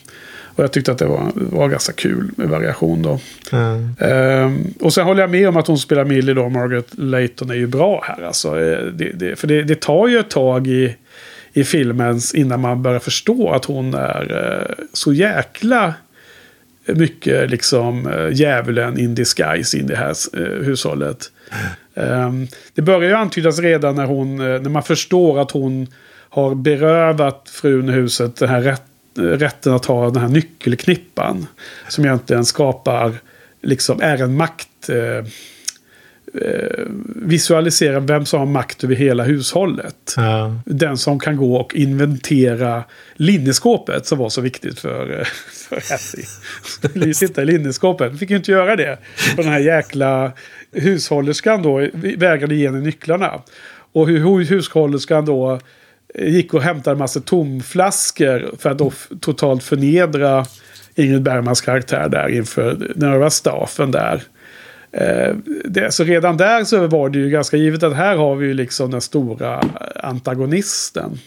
[0.55, 3.19] Och jag tyckte att det var, var ganska kul med variation då.
[3.51, 3.95] Mm.
[3.99, 7.55] Ehm, och sen håller jag med om att hon spelar Millie då, Margaret Layton är
[7.55, 8.23] ju bra här.
[8.23, 10.95] Alltså, eh, det, det, för det, det, tar ju ett tag i,
[11.53, 15.93] i filmen innan man börjar förstå att hon är eh, så jäkla
[16.87, 21.31] mycket liksom eh, djävulen in disguise in det här eh, hushållet.
[21.93, 25.87] Um, det börjar ju antydas redan när, hon, eh, när man förstår att hon
[26.29, 28.83] har berövat frun i huset den här rätt,
[29.17, 31.47] eh, rätten att ha den här nyckelknippan.
[31.87, 33.13] Som egentligen skapar,
[33.61, 34.89] liksom är en makt...
[34.89, 35.25] Eh,
[36.41, 40.13] eh, visualisera vem som har makt över hela hushållet.
[40.17, 40.55] Ja.
[40.65, 42.83] Den som kan gå och inventera
[43.15, 46.25] linneskåpet som var så viktigt för, eh, för Hattie.
[46.63, 48.19] Skulle ju sitta i linneskåpet.
[48.19, 48.97] Fick ju inte göra det.
[49.37, 50.31] Och den här jäkla
[50.71, 53.41] hushållerskan då vägrade ge henne nycklarna.
[53.93, 55.59] Och hur hushållerskan då
[56.19, 60.45] gick och hämtade en massa tomflaskor för att då totalt förnedra
[60.95, 64.23] Ingrid Bergmans karaktär där inför den övriga staffen där.
[64.97, 68.47] Eh, det, så redan där så var det ju ganska givet att här har vi
[68.47, 69.61] ju liksom den stora
[69.95, 71.19] antagonisten.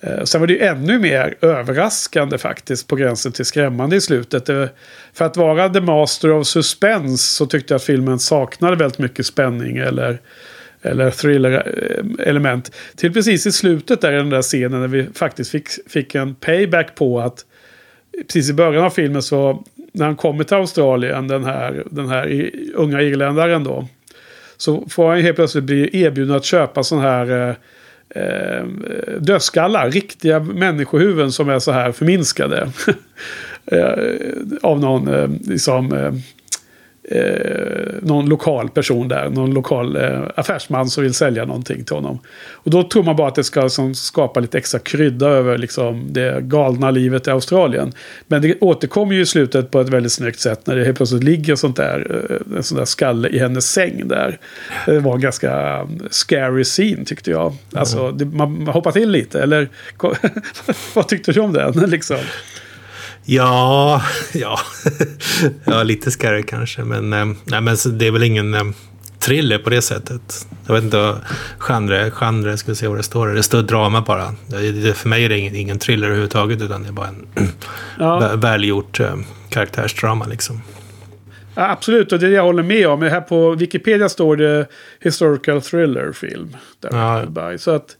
[0.00, 4.48] Eh, sen var det ju ännu mer överraskande faktiskt på gränsen till skrämmande i slutet.
[4.48, 4.66] Eh,
[5.12, 9.26] för att vara The Master of Suspense så tyckte jag att filmen saknade väldigt mycket
[9.26, 10.20] spänning eller,
[10.82, 12.68] eller thriller-element.
[12.68, 16.14] Eh, till precis i slutet där i den där scenen när vi faktiskt fick, fick
[16.14, 17.44] en payback på att
[18.26, 22.50] precis i början av filmen så när han kommer till Australien, den här, den här
[22.74, 23.88] unga irländaren då.
[24.56, 27.54] Så får han helt plötsligt bli erbjuden att köpa sån här eh,
[28.22, 28.64] eh
[29.18, 29.90] dödskallar.
[29.90, 32.68] Riktiga människohuvuden som är så här förminskade.
[33.66, 33.92] eh,
[34.62, 36.12] av någon eh, liksom, eh,
[37.02, 39.28] eh, någon lokal person där.
[39.28, 42.18] Någon lokal eh, affärsman som vill sälja någonting till honom.
[42.52, 46.12] Och då tror man bara att det ska som, skapa lite extra krydda över liksom,
[46.12, 47.92] det galna livet i Australien.
[48.26, 51.24] Men det återkommer ju i slutet på ett väldigt snyggt sätt när det helt plötsligt
[51.24, 54.38] ligger sånt där, eh, en sån där skalle i hennes säng där.
[54.86, 57.54] Det var en ganska scary scene tyckte jag.
[57.74, 58.18] Alltså, mm.
[58.18, 59.68] det, man, man hoppar till lite, eller
[60.94, 61.72] vad tyckte du om den?
[61.90, 62.18] liksom?
[63.24, 64.02] Ja,
[64.32, 64.60] ja.
[65.64, 66.84] ja lite scary kanske.
[66.84, 68.64] Men, eh, nej, men det är väl ingen eh,
[69.18, 70.46] thriller på det sättet.
[70.66, 71.16] Jag vet inte,
[71.58, 73.28] genre, genre ska vi se vad det står.
[73.28, 74.34] Det står drama bara.
[74.48, 77.26] Det, för mig är det ingen, ingen thriller överhuvudtaget, utan det är bara en
[77.98, 78.36] ja.
[78.36, 79.14] välgjort eh,
[79.48, 80.62] karaktärsdrama liksom.
[81.54, 83.02] Ja, absolut, och det jag håller med om.
[83.02, 84.66] Här på Wikipedia står det
[85.00, 86.56] Historical Thriller film.
[86.80, 87.26] Ja.
[87.58, 87.96] Så att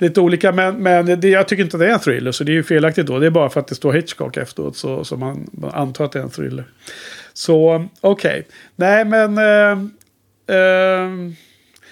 [0.00, 2.32] lite olika, men, men det, jag tycker inte att det är en thriller.
[2.32, 3.18] Så det är ju felaktigt då.
[3.18, 4.76] Det är bara för att det står Hitchcock efteråt.
[4.76, 6.64] Så, så man, man antar att det är en thriller.
[7.32, 8.30] Så okej.
[8.30, 8.42] Okay.
[8.76, 9.38] Nej men...
[9.38, 9.78] Uh,
[10.56, 11.32] uh,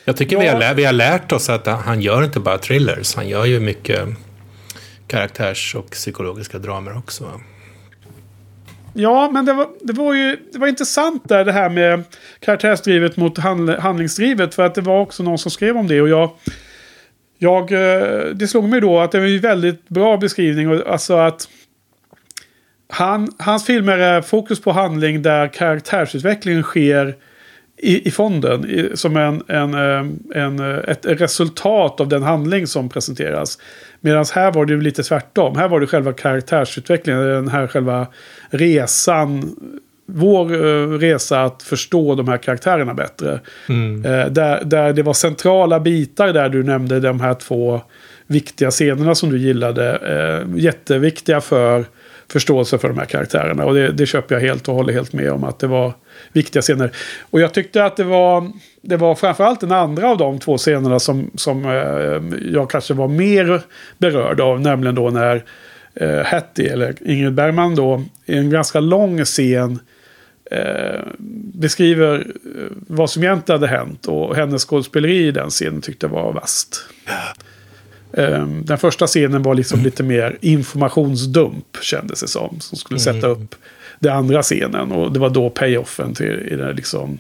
[0.05, 0.59] jag tycker ja.
[0.59, 3.15] vi, har, vi har lärt oss att han gör inte bara thrillers.
[3.15, 4.09] Han gör ju mycket
[5.07, 7.41] karaktärs och psykologiska dramer också.
[8.93, 12.05] Ja, men det var, det var ju det var intressant där det här med
[12.41, 13.39] karaktärsdrivet mot
[13.79, 14.55] handlingsdrivet.
[14.55, 16.01] För att det var också någon som skrev om det.
[16.01, 16.31] Och jag,
[17.39, 20.83] jag, eh, det slog mig då att det var en väldigt bra beskrivning.
[20.87, 21.49] Alltså att
[22.89, 27.17] han, hans filmer är fokus på handling där karaktärsutvecklingen sker
[27.77, 28.71] i, i fonden.
[28.71, 30.07] I, som en, en, eh,
[30.45, 33.59] en, eh, ett resultat av den handling som presenteras.
[34.01, 35.57] Medan här var det lite tvärtom.
[35.57, 37.23] Här var det själva karaktärsutvecklingen.
[37.23, 38.07] Den här själva
[38.51, 39.57] resan.
[40.11, 43.41] Vår uh, resa att förstå de här karaktärerna bättre.
[43.69, 44.05] Mm.
[44.05, 47.81] Uh, där, där det var centrala bitar där du nämnde de här två
[48.27, 49.99] viktiga scenerna som du gillade.
[49.99, 51.85] Uh, jätteviktiga för
[52.33, 53.65] förståelse för de här karaktärerna.
[53.65, 55.93] Och det, det köper jag helt och håller helt med om att det var
[56.33, 56.91] viktiga scener.
[57.31, 60.99] Och jag tyckte att det var, det var framförallt den andra av de två scenerna
[60.99, 63.61] som, som eh, jag kanske var mer
[63.99, 64.61] berörd av.
[64.61, 65.45] Nämligen då när
[65.95, 69.79] eh, Hattie, eller Ingrid Bergman då, i en ganska lång scen
[70.51, 71.01] eh,
[71.55, 74.07] beskriver eh, vad som egentligen hade hänt.
[74.07, 76.81] Och hennes skådespeleri i den scenen tyckte jag var vast.
[78.13, 82.61] Um, den första scenen var liksom lite mer informationsdump kändes det som.
[82.61, 83.31] Som skulle sätta mm.
[83.31, 83.55] upp
[83.99, 84.93] den andra scenen.
[84.93, 87.19] Och det var då payoffen till i det, liksom,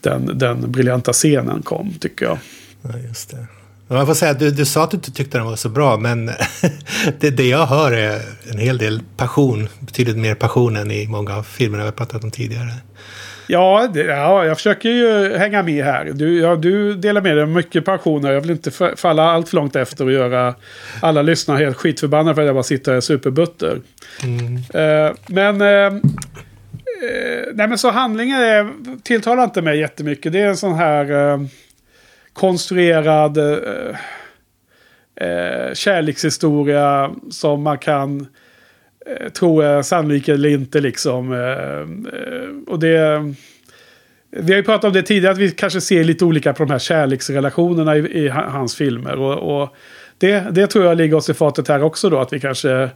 [0.00, 2.38] den, den briljanta scenen kom, tycker jag.
[2.82, 3.46] Ja, just det.
[3.88, 6.26] Jag får säga, du, du sa att du inte tyckte den var så bra, men
[7.20, 9.68] det, det jag hör är en hel del passion.
[9.80, 12.70] Betydligt mer passion än i många av filmerna vi har pratat om tidigare.
[13.46, 16.10] Ja, det, ja, jag försöker ju hänga med här.
[16.14, 18.32] Du, ja, du delar med dig mycket passioner.
[18.32, 20.54] Jag vill inte falla allt för långt efter och göra
[21.00, 23.80] alla lyssnare helt skitförbannade för att jag bara sitter här superbutter.
[24.22, 24.56] Mm.
[24.56, 25.60] Uh, men...
[25.60, 26.00] Uh,
[27.54, 28.70] nej men så handlingen är,
[29.02, 30.32] tilltalar inte mig jättemycket.
[30.32, 31.46] Det är en sån här uh,
[32.32, 33.96] konstruerad eh,
[35.28, 38.26] eh, kärlekshistoria som man kan
[39.06, 41.32] Eh, tro är sannolik eller inte liksom.
[41.32, 43.34] Eh, eh, och det...
[44.36, 46.72] Vi har ju pratat om det tidigare, att vi kanske ser lite olika på de
[46.72, 49.18] här kärleksrelationerna i, i hans filmer.
[49.18, 49.76] Och, och,
[50.18, 52.90] det, det tror jag ligger oss i fatet här också då, att vi kanske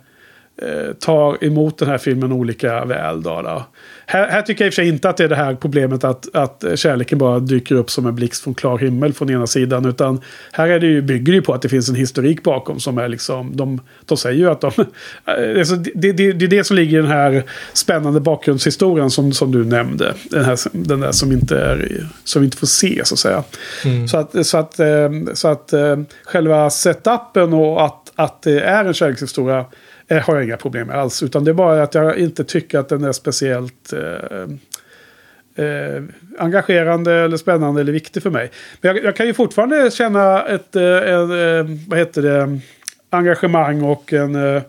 [0.63, 3.23] eh, tar emot den här filmen olika väl.
[3.23, 3.67] Då, då.
[4.07, 6.05] Här, här, tycker jag i och för sig inte att det är det här problemet
[6.05, 9.85] att, att kärleken bara dyker upp som en blixt från klar himmel från ena sidan.
[9.85, 10.21] Utan
[10.53, 12.99] här är det ju, bygger det ju på att det finns en historik bakom som
[12.99, 13.57] är liksom...
[13.57, 14.71] De, de säger ju att de...
[15.59, 17.43] Alltså det, det, det är det som ligger i den här
[17.73, 20.15] spännande bakgrundshistorien som, som du nämnde.
[20.31, 23.45] Den, här, den där som inte, är, som inte får se så att säga.
[23.85, 24.09] Mm.
[24.09, 28.85] Så att, så att, eh, så att eh, själva setupen och att, att det är
[28.85, 29.65] en kärlekshistoria
[30.09, 31.23] eh, har jag inga problem med alls.
[31.23, 34.47] Utan det är bara att jag inte tycker att den är speciellt eh,
[35.65, 36.03] eh,
[36.39, 38.51] engagerande eller spännande eller viktig för mig.
[38.81, 42.61] Men jag, jag kan ju fortfarande känna ett, eh, en, eh, vad heter det,
[43.11, 44.63] engagemang och en eh,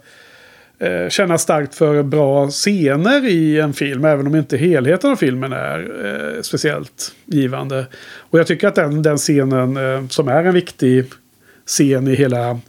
[0.79, 4.05] eh känna starkt för bra scener i en film.
[4.05, 7.85] Även om inte helheten av filmen är eh, speciellt givande.
[8.17, 11.05] Och jag tycker att den, den scenen eh, som är en viktig
[11.65, 12.59] scen i hela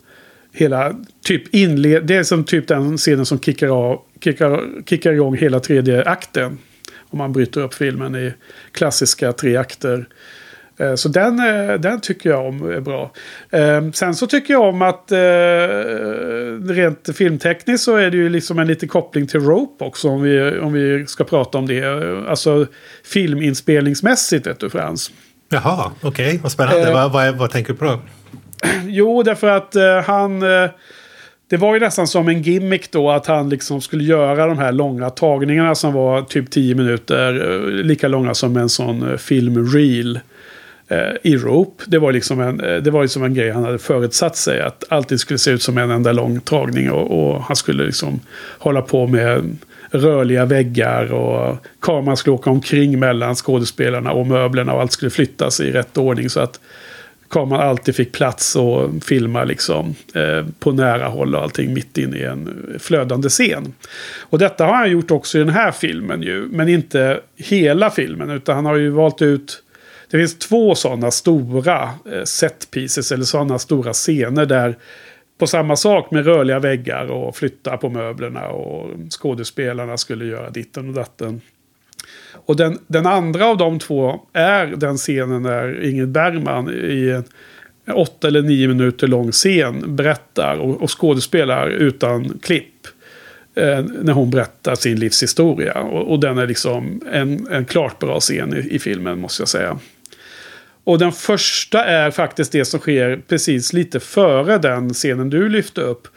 [0.59, 0.95] hela
[1.25, 2.07] typ inled...
[2.07, 6.59] Det är som typ den scenen som kickar, av, kickar, kickar igång hela tredje akten.
[7.11, 8.33] Om man bryter upp filmen i
[8.73, 10.07] klassiska tre akter.
[10.79, 13.13] Eh, så den, eh, den tycker jag om är bra.
[13.51, 15.13] Eh, sen så tycker jag om att
[16.71, 20.09] rent filmtekniskt så är det ju liksom en liten koppling till Rope också.
[20.09, 21.85] Om vi, om vi ska prata om det.
[22.29, 22.67] Alltså
[23.05, 25.11] filminspelningsmässigt vet du Frans.
[25.51, 26.27] Jaha, okej.
[26.27, 26.39] Okay.
[26.39, 26.89] Vad spännande.
[26.89, 28.01] Eh, vad, vad, vad tänker du på då?
[28.87, 30.43] Jo, därför att eh, han...
[30.43, 30.71] Eh,
[31.51, 34.73] det var ju nästan som en gimmick då att han liksom skulle göra de här
[34.73, 37.51] långa tagningarna som var typ 10 minuter.
[37.51, 40.21] Eh, lika långa som en sån eh, filmreel
[40.89, 41.85] eh, i Rope.
[41.87, 44.61] Det var, liksom en, eh, det var liksom en grej han hade förutsatt sig.
[44.61, 46.91] Att alltid skulle se ut som en enda lång tagning.
[46.91, 48.21] Och, och han skulle liksom
[48.59, 49.57] hålla på med
[49.91, 51.13] rörliga väggar.
[51.13, 54.73] Och kameran skulle åka omkring mellan skådespelarna och möblerna.
[54.73, 56.31] Och allt skulle flyttas i rätt ordning.
[56.31, 56.61] Så att
[57.31, 62.17] kameran alltid fick plats och filma liksom eh, på nära håll och allting mitt inne
[62.17, 63.73] i en flödande scen.
[64.21, 68.31] Och detta har han gjort också i den här filmen ju, men inte hela filmen
[68.31, 69.63] utan han har ju valt ut
[70.11, 74.77] det finns två sådana stora setpieces set pieces eller sådana stora scener där
[75.39, 80.89] på samma sak med rörliga väggar och flytta på möblerna och skådespelarna skulle göra ditten
[80.89, 81.41] och datten.
[82.49, 87.23] Och den, den andra av de två är den scenen där Ingrid Bergman i
[87.85, 92.87] en åtta eller nio minuter lång scen berättar och, och skådespelar utan klipp.
[93.55, 95.79] Eh, när hon berättar sin livshistoria.
[95.79, 99.49] Och, och den är liksom en, en klart bra scen i, i filmen måste jag
[99.49, 99.79] säga.
[100.85, 105.81] Och den första är faktiskt det som sker precis lite före den scenen du lyfte
[105.81, 106.09] upp.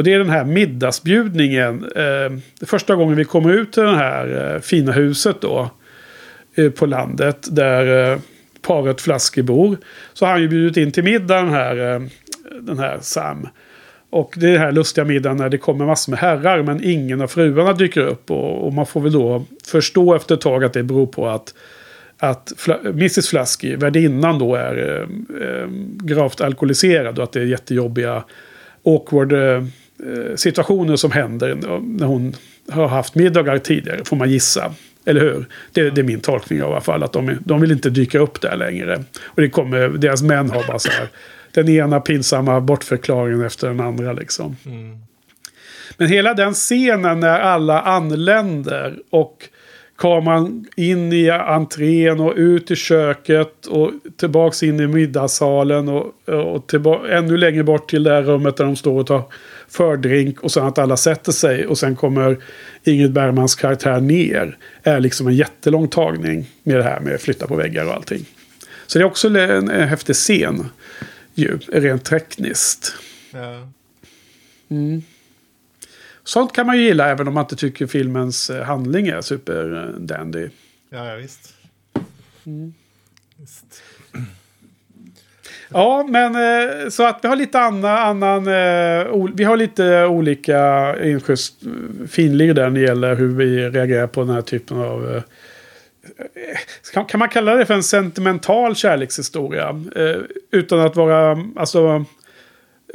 [0.00, 1.84] Och det är den här middagsbjudningen.
[1.96, 5.70] Eh, första gången vi kommer ut till det här eh, fina huset då.
[6.54, 8.18] Eh, på landet där eh,
[8.62, 9.76] paret Flaske bor.
[10.12, 12.02] Så har han ju bjudit in till middag den här, eh,
[12.60, 13.48] den här Sam.
[14.10, 17.20] Och det är den här lustiga middagen när det kommer massor med herrar men ingen
[17.20, 18.30] av fruarna dyker upp.
[18.30, 21.54] Och, och man får väl då förstå efter ett tag att det beror på att
[22.22, 22.52] att
[22.84, 25.02] Mrs Flasky, värdinnan då, är eh,
[25.46, 25.68] eh,
[26.02, 28.24] gravt alkoholiserad och att det är jättejobbiga
[28.84, 29.64] awkward eh,
[30.36, 32.34] situationer som händer när hon
[32.70, 34.74] har haft middagar tidigare, får man gissa.
[35.04, 35.46] Eller hur?
[35.72, 37.02] Det, det är min tolkning av alla fall.
[37.02, 39.04] Att de, de vill inte dyka upp där längre.
[39.24, 41.08] Och det kommer, deras män har bara så här.
[41.52, 44.56] Den ena pinsamma bortförklaringen efter den andra liksom.
[44.66, 44.98] Mm.
[45.96, 49.48] Men hela den scenen när alla anländer och
[49.98, 57.10] kameran in i entrén och ut i köket och tillbaks in i middagssalen och, och
[57.10, 59.22] ännu längre bort till det här rummet där de står och tar
[59.70, 62.38] fördrink och sen att alla sätter sig och sen kommer
[62.84, 64.56] Ingrid Bergmans karaktär ner.
[64.82, 68.24] Är liksom en jättelång tagning med det här med flytta på väggar och allting.
[68.86, 70.68] Så det är också en, en häftig scen
[71.34, 72.94] ju, rent tekniskt.
[73.32, 73.68] Ja.
[74.68, 75.02] Mm.
[76.24, 80.48] Sånt kan man ju gilla även om man inte tycker filmens eh, handling är superdandy.
[80.90, 81.54] Ja, ja visst.
[82.46, 82.74] Mm.
[85.72, 90.94] Ja, men eh, så att vi har lite annan, eh, annan vi har lite olika
[91.04, 91.52] inskjuts
[92.08, 95.22] finlir där när det gäller hur vi reagerar på den här typen av eh,
[97.08, 99.84] kan man kalla det för en sentimental kärlekshistoria?
[100.50, 102.04] utan att vara, alltså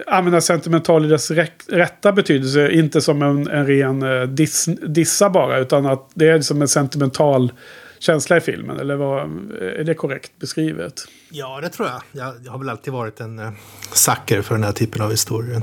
[0.08, 1.32] använda sentimental i dess
[1.68, 2.72] rätta betydelse.
[2.72, 5.60] Inte som en, en ren diss, dissa bara.
[5.60, 7.52] Utan att det är som en sentimental
[7.99, 8.79] känsla i filmen.
[8.79, 9.21] Eller vad,
[9.62, 11.08] är det korrekt beskrivet?
[11.29, 12.01] Ja, det tror jag.
[12.12, 13.51] Jag, har väl alltid varit en uh,
[13.93, 15.62] sucker för den här typen av historier.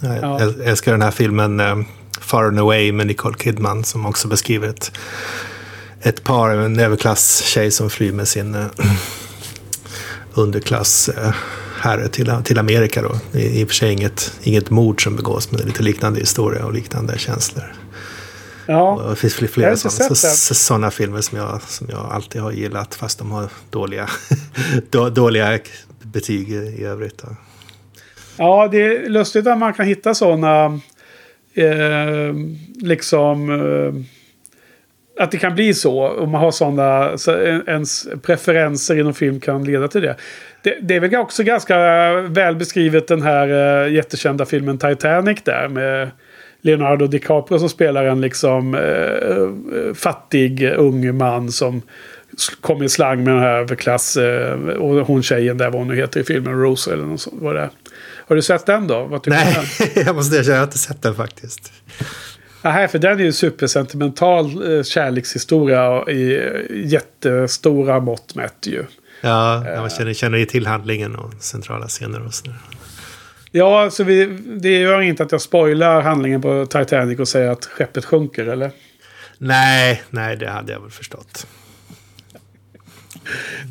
[0.00, 0.40] Jag ja.
[0.64, 1.82] älskar den här filmen uh,
[2.20, 3.84] Far and Away med Nicole Kidman.
[3.84, 4.92] Som också beskriver ett,
[6.00, 8.66] ett par, en överklasstjej som flyr med sin uh,
[10.34, 11.08] underklass.
[11.08, 11.34] Uh,
[11.80, 13.18] herre till, till Amerika då.
[13.32, 15.82] Det är i och för sig inget, inget mord som begås, men det är lite
[15.82, 17.74] liknande historia och liknande känslor.
[18.70, 22.52] Ja, och det finns flera sådana, så, sådana filmer som jag, som jag alltid har
[22.52, 24.08] gillat, fast de har dåliga,
[25.12, 25.58] dåliga
[26.02, 27.22] betyg i övrigt.
[28.36, 30.80] Ja, det är lustigt att man kan hitta sådana,
[31.54, 32.34] eh,
[32.80, 36.08] liksom, eh, att det kan bli så.
[36.08, 40.16] Om man har sådana, så ens preferenser inom film kan leda till det.
[40.62, 41.76] Det, det, är väl också ganska
[42.12, 43.48] väl beskrivet den här
[43.84, 46.10] uh, jättekända filmen Titanic där med
[46.60, 51.82] Leonardo DiCaprio som spelar en liksom uh, fattig ung man som
[52.60, 55.96] kommer i slang med den här överklass uh, och hon tjejen där vad hon nu
[55.96, 57.36] heter i filmen Rose eller något sånt.
[57.42, 57.70] Vad det
[58.28, 59.04] Har du sett den då?
[59.04, 59.56] Vad Nej,
[59.94, 61.72] jag måste erkänna jag har inte sett den faktiskt.
[62.62, 68.84] Nej, för den är ju supersentimental eh, kärlekshistoria i jättestora mått mätt ju.
[69.20, 72.54] Ja, man känner, känner ju till handlingen och centrala scener och sådär.
[73.52, 74.26] Ja, så vi,
[74.60, 78.70] det gör inte att jag spoilar handlingen på Titanic och säger att skeppet sjunker, eller?
[79.38, 81.46] Nej, nej, det hade jag väl förstått.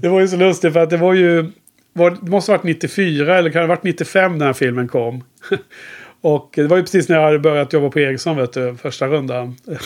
[0.01, 1.51] Det var ju så lustigt för att det var ju...
[1.93, 5.23] Var, det måste ha varit 94 eller kan det ha varit 95 när filmen kom.
[6.21, 9.07] och det var ju precis när jag hade börjat jobba på Ericsson, vet du, första
[9.07, 9.57] rundan.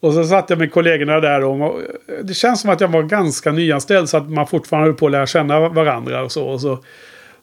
[0.00, 1.80] Och så satt jag med kollegorna där och
[2.22, 5.12] det känns som att jag var ganska nyanställd så att man fortfarande höll på att
[5.12, 6.44] lära känna varandra och så.
[6.44, 6.78] Och så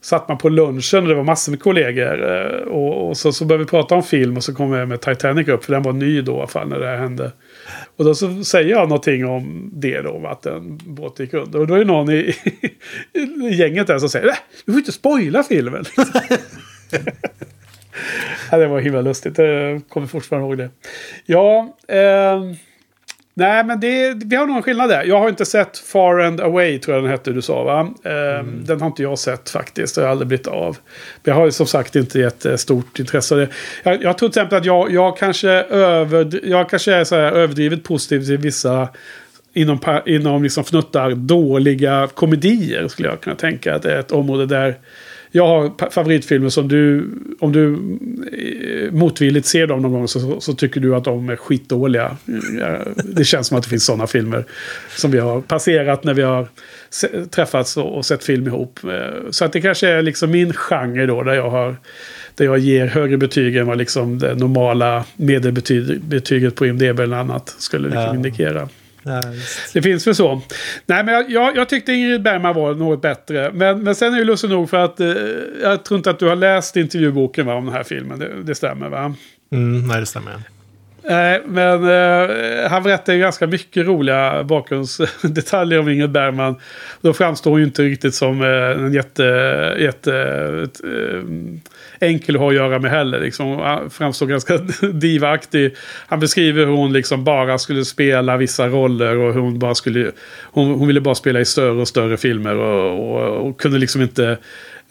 [0.02, 2.32] satt man på lunchen och det var massor med kollegor.
[2.32, 5.02] Eh, och, och så, så började vi prata om film och så kom jag med
[5.02, 7.32] Titanic upp för den var ny då i alla fall när det här hände.
[7.96, 11.60] Och då så säger jag någonting om det då, att en båt gick under.
[11.60, 12.36] Och då är det någon i,
[13.52, 14.36] i gänget där som säger äh,
[14.66, 15.86] du får inte spoila filmen.
[18.52, 19.38] ja, det var himla lustigt.
[19.38, 20.70] Jag kommer fortfarande ihåg det.
[21.26, 22.42] Ja, eh,
[23.34, 25.04] Nej, men det, vi har nog en skillnad där.
[25.04, 27.94] Jag har inte sett Far and Away, tror jag den hette du sa va?
[28.04, 28.66] Mm.
[28.66, 29.96] Den har inte jag sett faktiskt.
[29.96, 30.78] Det har aldrig blivit av.
[31.24, 33.50] Jag har som sagt inte jättestort intresse av det.
[33.84, 37.32] Jag, jag tror till exempel att jag, jag kanske, över, jag kanske är så här
[37.32, 38.90] överdrivet positiv till vissa
[39.54, 42.88] inom, inom liksom fnuttar dåliga komedier.
[42.88, 44.78] Skulle jag kunna tänka att det är ett område där
[45.32, 47.10] jag har favoritfilmer som du,
[47.40, 51.36] om du eh, motvilligt ser dem någon gång så, så tycker du att de är
[51.36, 52.18] skitdåliga.
[53.04, 54.46] Det känns som att det finns sådana filmer
[54.96, 56.48] som vi har passerat när vi har
[57.30, 58.80] träffats och, sett film ihop.
[58.84, 61.76] Eh, så att det kanske är liksom min genre då där jag har
[62.36, 67.56] där jag ger högre betyg än vad liksom det normala medelbetyget på IMDB eller annat
[67.58, 68.16] skulle liksom ja.
[68.16, 68.70] indikera.
[69.04, 69.22] Ja,
[69.74, 70.42] det finns väl så.
[70.86, 73.52] Nej, men jag, jag, tyckte Ingrid Bergman var något bättre.
[73.54, 75.08] Men, men sen är det lustigt nog för att eh,
[75.62, 78.20] jag tror inte att du har läst intervjuboken va, om den här filmen.
[78.20, 79.16] Det, det stämmer va?
[79.52, 80.34] Mm, nej, det stämmer.
[81.04, 86.56] Nej, men eh, han berättar ju ganska mycket roliga bakgrundsdetaljer om Ingrid Bergman.
[87.02, 89.24] Då framstår hon ju inte riktigt som eh, en jätte...
[89.80, 90.14] jätte
[90.84, 91.22] eh,
[92.00, 93.20] enkel att ha att göra med heller.
[93.20, 93.48] Liksom.
[93.48, 94.58] Han ah, framstår ganska
[94.94, 95.76] divaktig.
[96.08, 100.12] Han beskriver hur hon liksom bara skulle spela vissa roller och hur hon bara skulle...
[100.44, 104.02] Hon, hon ville bara spela i större och större filmer och, och, och kunde liksom
[104.02, 104.38] inte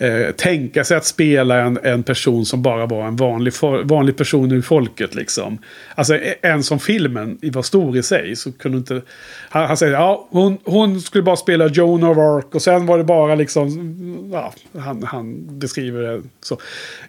[0.00, 3.52] eh, tänka sig att spela en, en person som bara var en vanlig,
[3.84, 5.14] vanlig person ur folket.
[5.14, 5.58] Liksom.
[5.94, 8.36] Alltså e, en som filmen var stor i sig.
[8.36, 9.02] Så kunde inte,
[9.48, 12.98] han, han säger ja hon, hon skulle bara spela Joan of Arc och sen var
[12.98, 16.58] det bara liksom, ja, han, han beskriver det så.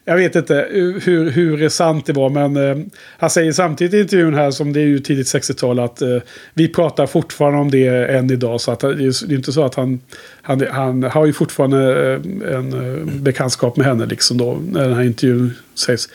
[0.06, 0.68] Jag vet inte
[1.02, 2.86] hur, hur sant det var men eh,
[3.18, 6.18] han säger samtidigt i intervjun här som det är ju tidigt 60-tal att eh,
[6.54, 8.62] vi pratar fortfarande om det än idag.
[8.62, 10.00] Så att det är inte så att han
[10.42, 14.60] han, han har ju fortfarande eh, en Eh, bekantskap med henne liksom då.
[14.72, 16.10] När den här intervjun sägs.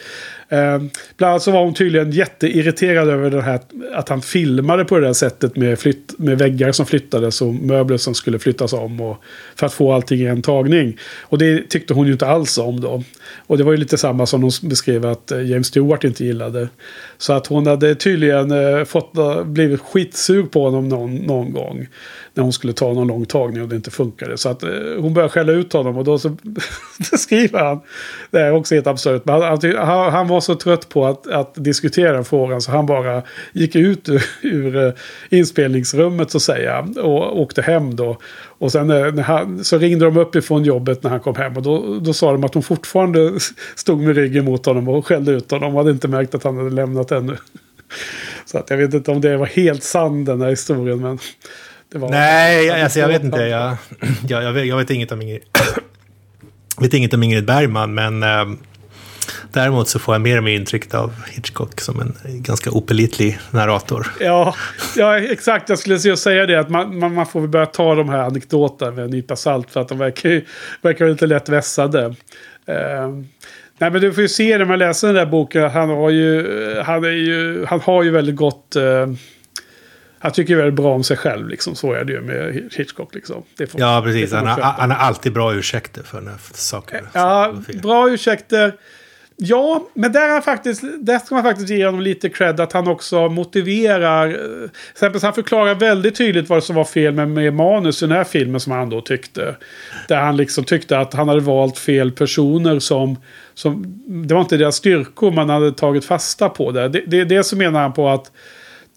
[0.49, 0.81] Eh,
[1.17, 3.59] bland annat så var hon tydligen jätteirriterad över det här
[3.93, 7.97] att han filmade på det där sättet med, flytt, med väggar som flyttades och möbler
[7.97, 9.01] som skulle flyttas om.
[9.01, 9.17] Och,
[9.55, 10.97] för att få allting i en tagning.
[11.21, 13.03] Och det tyckte hon ju inte alls om då.
[13.47, 16.69] Och det var ju lite samma som hon beskrev att eh, James Stewart inte gillade.
[17.17, 21.87] Så att hon hade tydligen eh, fått, eh, blivit skitsug på honom någon, någon gång
[22.37, 24.37] när hon skulle ta någon lång tagning och det inte funkade.
[24.37, 24.69] Så att eh,
[24.99, 26.37] hon började skälla ut honom och då så
[27.17, 27.79] skriver han,
[28.31, 31.53] det är också helt absurt, men han, han, han, var så trött på att, att
[31.55, 33.23] diskutera frågan så han bara
[33.53, 34.93] gick ut ur, ur eh,
[35.29, 38.17] inspelningsrummet så att säga och åkte hem då.
[38.59, 41.57] Och sen eh, när han, så ringde de upp ifrån jobbet när han kom hem
[41.57, 43.33] och då, då sa de att hon fortfarande
[43.75, 45.71] stod med ryggen mot honom och skällde ut honom.
[45.73, 47.37] De hade inte märkt att han hade lämnat ännu.
[48.45, 51.01] Så att jag vet inte om det var helt sann den här historien.
[51.01, 51.19] Men
[51.93, 53.41] var, Nej, alltså, jag vet inte.
[53.41, 53.77] Jag,
[54.27, 55.41] jag, jag, vet, jag vet inget om Ingrid,
[56.81, 58.45] vet inget om Ingrid Bergman, men äh,
[59.51, 64.07] däremot så får jag mer och mer intryck av Hitchcock som en ganska opelitlig narrator.
[64.19, 64.55] Ja,
[64.95, 65.69] ja exakt.
[65.69, 68.91] Jag skulle säga det, att man, man, man får väl börja ta de här anekdoterna
[68.91, 70.41] med en nypa salt, för att de verkar,
[70.81, 72.05] verkar lite lätt vässade.
[72.05, 73.23] Uh,
[73.79, 75.69] Nej men du får ju se när man läser den där boken.
[75.69, 76.45] Han har ju,
[76.85, 78.75] han är ju, han har ju väldigt gott...
[78.77, 79.13] Uh,
[80.19, 81.47] han tycker väldigt bra om sig själv.
[81.47, 81.75] Liksom.
[81.75, 83.15] Så är det ju med Hitchcock.
[83.15, 83.43] Liksom.
[83.57, 84.33] Får, ja, precis.
[84.33, 88.73] Han har, han har alltid bra ursäkter för när saker Ja, bra ursäkter.
[89.39, 92.87] Ja, men där, är faktiskt, där ska man faktiskt ge honom lite cred att han
[92.87, 94.31] också motiverar.
[94.31, 98.17] Till exempel han förklarar väldigt tydligt vad som var fel med, med manus i den
[98.17, 99.55] här filmen som han då tyckte.
[100.07, 103.17] Där han liksom tyckte att han hade valt fel personer som...
[103.53, 106.71] som det var inte deras styrkor man hade tagit fasta på.
[106.71, 108.31] Det, det, det, det så menar han på att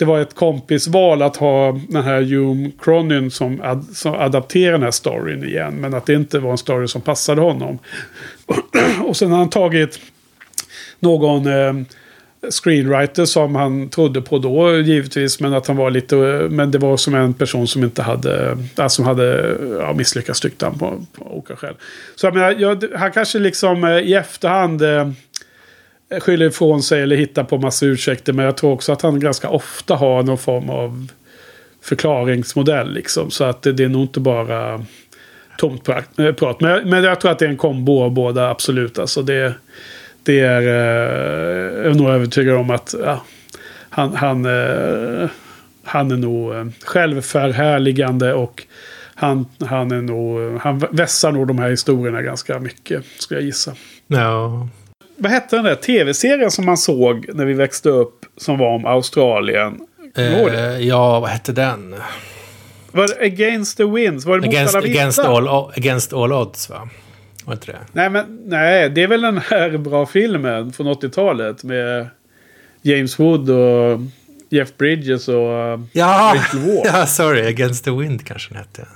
[0.01, 4.83] det var ett kompisval att ha den här Hume Cronin som, ad, som adapterar den
[4.83, 5.75] här storyn igen.
[5.75, 7.79] Men att det inte var en story som passade honom.
[9.05, 10.01] och sen har han tagit
[11.01, 11.73] någon eh,
[12.51, 15.41] screenwriter som han trodde på då givetvis.
[15.41, 16.17] Men att han var lite,
[16.51, 20.65] men det var som en person som inte hade, äh, som hade ja, misslyckats tyckte
[20.65, 21.75] han på, på olika skäl.
[22.15, 25.11] Så jag menar, jag, han kanske liksom eh, i efterhand eh,
[26.21, 28.33] skyller ifrån sig eller hittar på massa ursäkter.
[28.33, 31.09] Men jag tror också att han ganska ofta har någon form av
[31.83, 32.93] förklaringsmodell.
[32.93, 33.31] Liksom.
[33.31, 34.85] Så att det, det är nog inte bara
[35.59, 36.19] tomt prat.
[36.19, 38.99] Eh, men, men jag tror att det är en kombo av båda, absolut.
[38.99, 39.55] Alltså det,
[40.23, 40.63] det är...
[40.63, 43.25] Eh, jag är nog övertygad om att ja,
[43.91, 45.29] han, han, eh,
[45.85, 48.67] han är nog eh, självförhärligande och
[49.15, 53.47] han, han, är nog, eh, han vässar nog de här historierna ganska mycket, skulle jag
[53.47, 53.75] gissa.
[54.07, 54.69] Ja,
[55.21, 58.87] vad hette den där tv-serien som man såg när vi växte upp som var om
[58.87, 59.81] Australien?
[60.17, 61.95] Eh, ja, vad hette den?
[62.93, 64.25] Var det Against the Winds?
[64.25, 66.89] Var det against, against, all, against all odds, va?
[67.45, 67.79] Var inte det?
[67.93, 72.09] Nej, men nej, det är väl den här bra filmen från 80-talet med
[72.83, 74.01] James Wood och
[74.49, 76.37] Jeff Bridges och uh, Ja,
[76.85, 77.47] ja, sorry.
[77.47, 78.87] Against the Wind kanske den hette.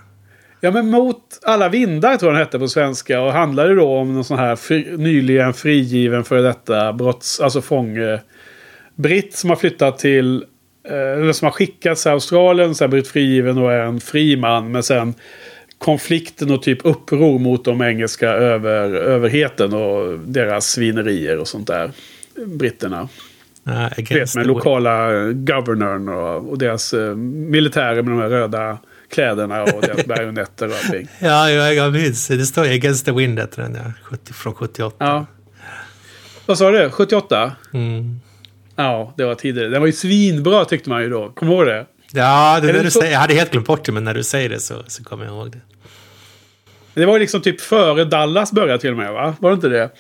[0.65, 3.21] Ja, men Mot alla vindar tror jag den hette på svenska.
[3.21, 7.41] Och handlade då om någon sån här fri, nyligen frigiven för detta brotts...
[7.41, 8.21] Alltså fånge...
[8.95, 10.45] Britt som har flyttat till...
[10.89, 12.75] Eh, eller som har skickats till Australien.
[12.75, 14.73] Sen blivit frigiven och är en fri man.
[14.73, 15.15] Men sen
[15.79, 21.91] konflikten och typ uppror mot de engelska över, överheten och deras svinerier och sånt där.
[22.47, 23.09] Britterna.
[23.69, 28.79] Uh, Vet, med lokala governörn och, och deras eh, militärer med de här röda
[29.15, 31.09] kläderna och deras bajonetter och allting.
[31.19, 32.29] Ja, jag, jag minns.
[32.29, 33.93] Det står Against the Wind heter den, ja.
[34.03, 34.97] 70, från 78.
[34.99, 35.27] Ja.
[36.47, 36.91] Vad sa du?
[36.91, 37.53] 78?
[37.73, 38.21] Mm.
[38.77, 39.69] Ja, det var tidigare.
[39.69, 41.29] Den var ju svinbra tyckte man ju då.
[41.29, 41.87] Kommer du ihåg det?
[42.13, 44.23] Ja, det, det du så- säger, jag hade helt glömt bort det, men när du
[44.25, 45.59] säger det så, så kommer jag ihåg det.
[46.95, 49.35] Det var ju liksom typ före Dallas började till och med va?
[49.41, 49.91] Var det inte det?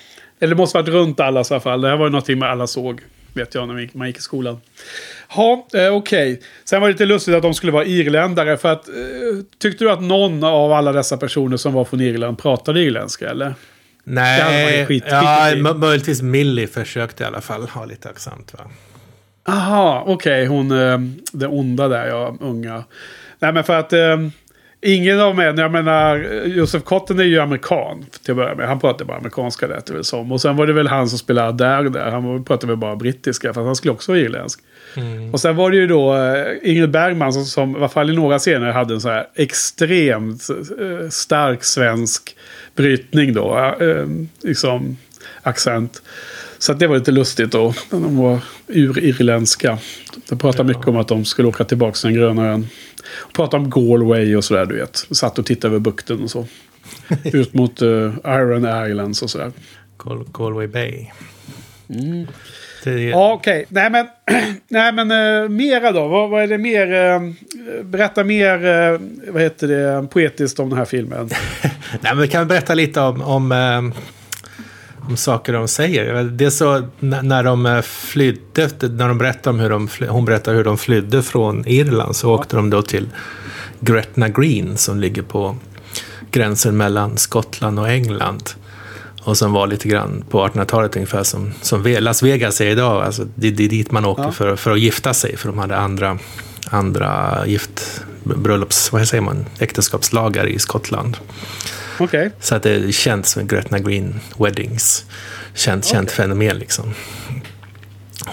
[0.40, 1.80] Eller det måste varit runt Dallas i alla fall.
[1.80, 3.00] Det här var ju någonting man alla såg.
[3.34, 4.60] Vet jag när man gick, i skolan.
[5.36, 6.40] Ja, eh, okej.
[6.64, 8.56] Sen var det lite lustigt att de skulle vara irländare.
[8.56, 8.94] För att, eh,
[9.58, 13.46] tyckte du att någon av alla dessa personer som var från Irland pratade irländska eller?
[13.46, 13.54] Det
[14.04, 18.54] Nej, skit- ja, möjligtvis Millie försökte i alla fall ha lite accent.
[18.58, 18.64] Va?
[19.52, 20.46] Aha, okej.
[20.46, 20.98] Hon, eh,
[21.32, 22.84] den onda där, ja, unga.
[23.38, 24.16] Nej, men för att eh,
[24.84, 26.16] ingen av männen, jag menar,
[26.46, 28.68] Josef Cotten är ju amerikan till att börja med.
[28.68, 30.32] Han pratar bara amerikanska lät det väl som.
[30.32, 32.10] Och sen var det väl han som spelade där där.
[32.10, 34.60] Han pratade väl bara brittiska, för han skulle också vara irländsk.
[35.32, 38.16] Och sen var det ju då eh, Ingrid Bergman som, som i alla fall i
[38.16, 42.36] några scener hade en så här extremt eh, stark svensk
[42.76, 43.74] brytning då.
[43.80, 44.06] Eh,
[44.42, 44.96] liksom
[45.42, 46.02] accent.
[46.58, 47.74] Så att det var lite lustigt då.
[47.90, 49.78] De var urirländska.
[50.28, 52.68] De pratade mycket om att de skulle åka tillbaka till den gröna ön.
[53.12, 54.96] Och pratade om Galway och sådär du vet.
[54.96, 56.46] Satt och tittade över bukten och så.
[57.24, 57.88] Ut mot eh,
[58.24, 59.52] Iron Islands och sådär.
[59.98, 61.06] Gal- Galway Bay.
[61.88, 62.26] Mm.
[63.10, 63.66] Ja, okej.
[63.68, 64.06] Nej, men,
[64.68, 66.08] nej, men uh, mera då?
[66.08, 66.92] Vad, vad är det mer?
[66.92, 67.20] eh,
[67.84, 69.00] berätta mer, eh,
[69.32, 71.30] vad heter det, poetiskt om den här filmen.
[72.00, 73.52] Nej, men vi kan berätta lite om, om,
[75.08, 76.22] om saker de säger.
[76.24, 80.54] Det är så när de eh, flydde, när de berättar om hur de, hon berättar
[80.54, 83.08] hur de flydde från Irland så åkte de då till
[83.80, 85.56] Gretna Green som ligger på
[86.30, 88.50] gränsen mellan Skottland och England.
[89.22, 93.04] Och som var lite grann på 1800-talet ungefär som, som Las Vegas är idag.
[93.04, 94.32] Alltså, det, det är dit man åker Ja.
[94.32, 96.18] för, för att gifta sig, för de hade andra,
[96.70, 101.16] andra gift, bröllops, vad säger man, äktenskapslagar i Skottland.
[101.98, 102.30] Okej.
[102.40, 105.04] Så att det känns som Gretna Green Weddings.
[105.54, 106.94] Känt, känt fenomen liksom.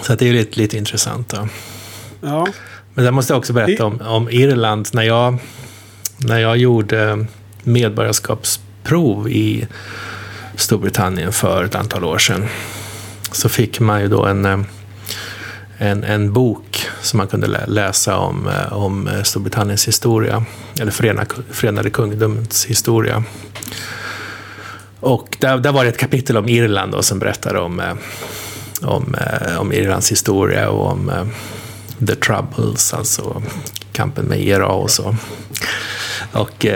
[0.02, 1.28] Så att det är lite, lite intressant.
[1.28, 1.48] Då.
[2.20, 2.46] Ja.
[2.94, 4.88] Men jag måste också berätta om, om Irland.
[4.92, 5.38] När jag,
[6.16, 7.26] när jag gjorde
[7.62, 9.66] medborgarskapsprov i
[10.56, 12.46] Storbritannien för ett antal år sedan.
[13.32, 14.60] Så fick man ju då en, eh,
[15.82, 20.44] en, en bok som man kunde läsa om, eh, om eh, Storbritanniens historia.
[20.80, 21.90] Eller Förenade, Förenade
[22.68, 23.24] historia.
[25.00, 27.94] Och där, där var det ett kapitel om Irland då, som berättade om, eh,
[28.82, 29.16] om,
[29.58, 31.12] om Irlands historia och om
[32.06, 33.42] The Troubles, alltså
[33.92, 35.16] kampen med IRA och så.
[36.32, 36.66] Och,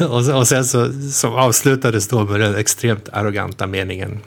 [0.00, 4.20] och, och sen så som avslutades då med den extremt arroganta meningen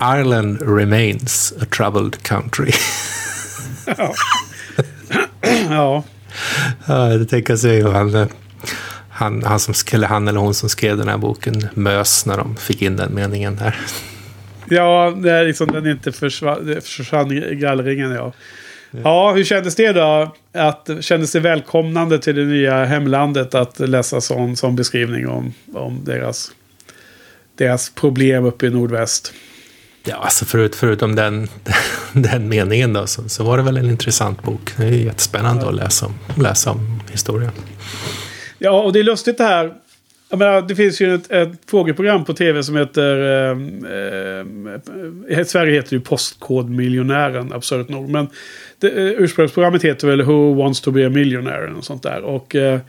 [0.00, 2.72] Ireland remains a troubled country.
[5.70, 6.04] ja.
[6.86, 8.28] Ja, det tänker sig han,
[9.08, 12.56] han, han, som, eller han eller hon som skrev den här boken mös när de
[12.56, 13.76] fick in den meningen där.
[14.68, 18.10] Ja, det är liksom den inte försvann, försvann i gallringen.
[18.10, 18.32] Ja.
[18.90, 20.34] ja, hur kändes det då?
[20.52, 26.00] Att, kändes det välkomnande till det nya hemlandet att läsa sån, sån beskrivning om, om
[26.04, 26.52] deras,
[27.54, 29.32] deras problem uppe i nordväst?
[30.04, 31.48] Ja, alltså förut, förutom den,
[32.12, 34.72] den meningen då, så, så var det väl en intressant bok.
[34.76, 37.50] Det är jättespännande att läsa om, läsa om historia.
[38.58, 39.74] Ja, och det är lustigt det här.
[40.30, 43.16] Jag menar, det finns ju ett, ett frågeprogram på tv som heter...
[43.50, 48.08] Ehm, ehm, eh, eh, I Sverige heter det ju Postkodmiljonären, absurt nog.
[48.08, 48.28] Men
[48.78, 51.74] det, eh, ursprungsprogrammet heter väl Who wants to be a millionaire?
[51.74, 52.22] Och sånt där.
[52.22, 52.80] Och eh,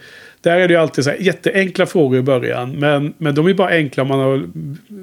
[0.42, 2.72] där är det ju alltid så här jätteenkla frågor i början.
[2.72, 4.44] Men, men de är bara enkla om man har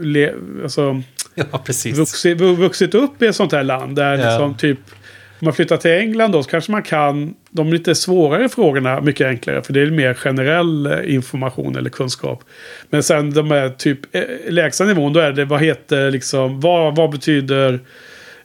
[0.05, 0.33] le,
[0.63, 1.03] alltså,
[1.53, 1.99] Ja, precis.
[1.99, 3.97] vuxit, vu- vuxit upp i ett sånt här land.
[3.97, 4.25] Där Ja.
[4.31, 4.79] liksom typ...
[5.41, 9.27] Om man flyttar till England då så kanske man kan de lite svårare frågorna mycket
[9.27, 9.63] enklare.
[9.63, 12.45] För det är mer generell eh, information eller kunskap.
[12.91, 16.97] Men sen de är typ eh, lägsta nivån då är det vad heter liksom vad,
[16.97, 17.81] vad betyder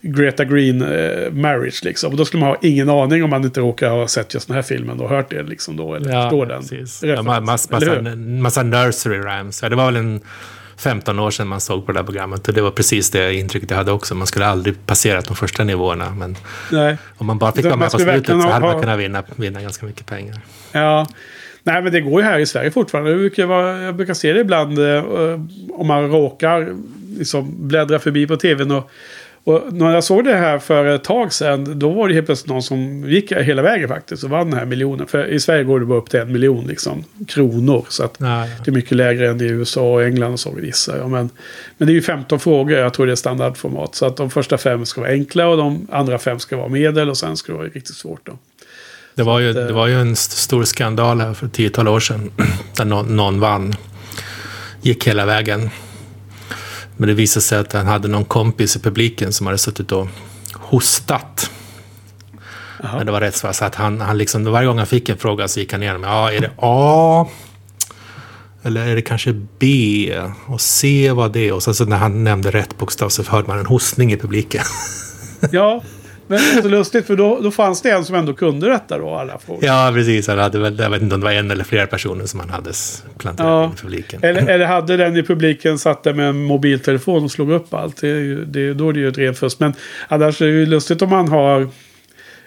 [0.01, 2.11] Greta Green eh, marriage liksom.
[2.11, 4.55] Och då skulle man ha ingen aning om man inte råkar ha sett just den
[4.55, 5.95] här filmen och hört det liksom då.
[5.95, 6.61] Eller förstår den.
[6.61, 7.03] precis.
[7.03, 7.77] Ja, massa,
[8.17, 9.63] massa nursery rhymes.
[9.63, 10.21] Ja, det var väl en
[10.81, 12.47] 15 år sedan man såg på det här programmet.
[12.47, 14.15] Och det var precis det intrycket jag hade också.
[14.15, 16.09] Man skulle aldrig passerat de första nivåerna.
[16.09, 16.37] Men
[16.71, 16.97] Nej.
[17.17, 19.85] om man bara fick vara med på slutet så hade man kunnat vinna, vinna ganska
[19.85, 20.39] mycket pengar.
[20.71, 21.07] Ja.
[21.63, 23.11] Nej, men det går ju här i Sverige fortfarande.
[23.11, 25.03] Jag brukar, vara, jag brukar se det ibland eh,
[25.71, 26.75] om man råkar
[27.17, 28.71] liksom bläddra förbi på tvn.
[28.71, 28.91] Och,
[29.43, 32.49] och när jag såg det här för ett tag sedan, då var det helt plötsligt
[32.49, 35.07] någon som gick hela vägen faktiskt och vann den här miljonen.
[35.07, 37.85] För i Sverige går det bara upp till en miljon liksom, kronor.
[37.89, 38.47] Så att ja.
[38.65, 41.09] det är mycket lägre än i USA och England och så gissar jag.
[41.09, 41.29] Men,
[41.77, 43.95] men det är ju 15 frågor, jag tror det är standardformat.
[43.95, 47.09] Så att de första fem ska vara enkla och de andra fem ska vara medel
[47.09, 48.37] och sen ska det vara riktigt svårt då.
[49.15, 51.53] Det var, ju, att, eh, det var ju en st- stor skandal här för ett
[51.53, 52.31] tiotal år sedan.
[52.77, 53.75] Där någon, någon vann.
[54.81, 55.69] Gick hela vägen.
[57.01, 60.07] Men det visade sig att han hade någon kompis i publiken som hade suttit och
[60.53, 61.51] hostat.
[62.81, 63.51] Men det var rätt svar.
[63.51, 66.03] Så att han, han liksom, varje gång han fick en fråga så gick han igenom.
[66.03, 67.27] Ja, är det A?
[68.63, 70.13] Eller är det kanske B?
[70.45, 71.51] Och C var det.
[71.51, 74.63] Och sen så när han nämnde rätt bokstav så hörde man en hostning i publiken.
[75.51, 75.83] Ja,
[76.31, 78.97] men det är så lustigt för då, då fanns det en som ändå kunde detta
[78.97, 79.65] då, alla frågor.
[79.65, 80.27] Ja, precis.
[80.27, 82.49] Han hade väl, jag vet inte om det var en eller flera personer som han
[82.49, 82.71] hade
[83.17, 83.71] planterat Ja.
[83.77, 84.19] i publiken.
[84.23, 88.01] Eller, eller hade den i publiken satt där med en mobiltelefon och slog upp allt.
[88.01, 89.59] Det är ju, det, då är det ju ett rent fusk.
[89.59, 89.73] Men
[90.07, 91.69] annars är det ju lustigt om man har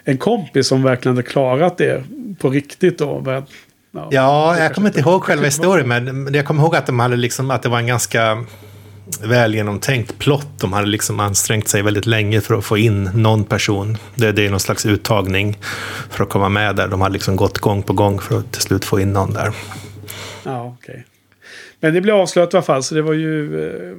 [0.03, 2.03] en kompis som verkligen hade klarat det
[2.39, 3.21] på riktigt då.
[3.25, 3.43] Men,
[4.11, 7.15] Ja, det jag kommer inte ihåg själva historien, men jag kommer ihåg att de hade
[7.15, 8.45] liksom, att det var en ganska
[9.23, 10.47] väl genomtänkt plott.
[10.59, 13.97] De hade liksom ansträngt sig väldigt länge för att få in någon person.
[14.15, 15.57] Det, det är någon slags uttagning
[16.09, 16.87] för att komma med där.
[16.87, 19.51] De hade liksom gått gång på gång för att till slut få in någon där.
[20.43, 21.05] Ja, okej.
[21.79, 23.95] Men det blev avslöjat i alla fall, så det var ju eh,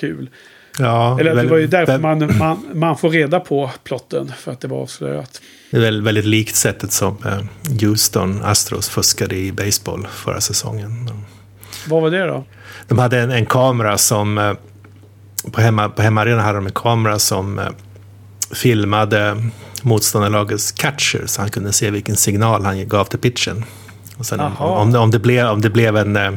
[0.00, 0.30] kul.
[0.78, 4.32] Ja, Eller det var ju därför man, man, man får reda på plotten.
[4.38, 5.40] För att det var avslöjat.
[5.70, 7.40] Det är väl väldigt likt sättet som eh,
[7.80, 11.10] Houston Astros fuskade i baseball förra säsongen.
[11.88, 12.44] Vad var det då?
[12.88, 14.38] De hade en, en kamera som...
[14.38, 14.52] eh,
[15.52, 17.66] På, hemma, på hemmaarenan hade de en kamera som eh,
[18.54, 19.36] filmade
[19.82, 23.64] motståndarlagets catcher så han kunde se vilken signal han gav till pitchen.
[24.16, 26.32] Och sen om, om, det- om, det blev, om det blev en, eh,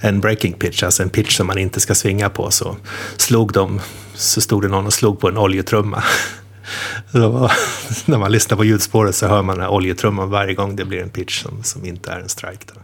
[0.00, 2.76] en breaking pitch, alltså en pitch som man inte ska svinga på, så
[3.16, 3.80] slog de,
[4.14, 6.02] så stod det någon och slog på en oljetrumma.
[7.12, 7.52] Var,
[8.10, 11.02] när man lyssnar på ljudspåret så hör man den här oljetrumman varje gång det blir
[11.02, 12.64] en pitch som, som inte är en strike.
[12.74, 12.80] Då.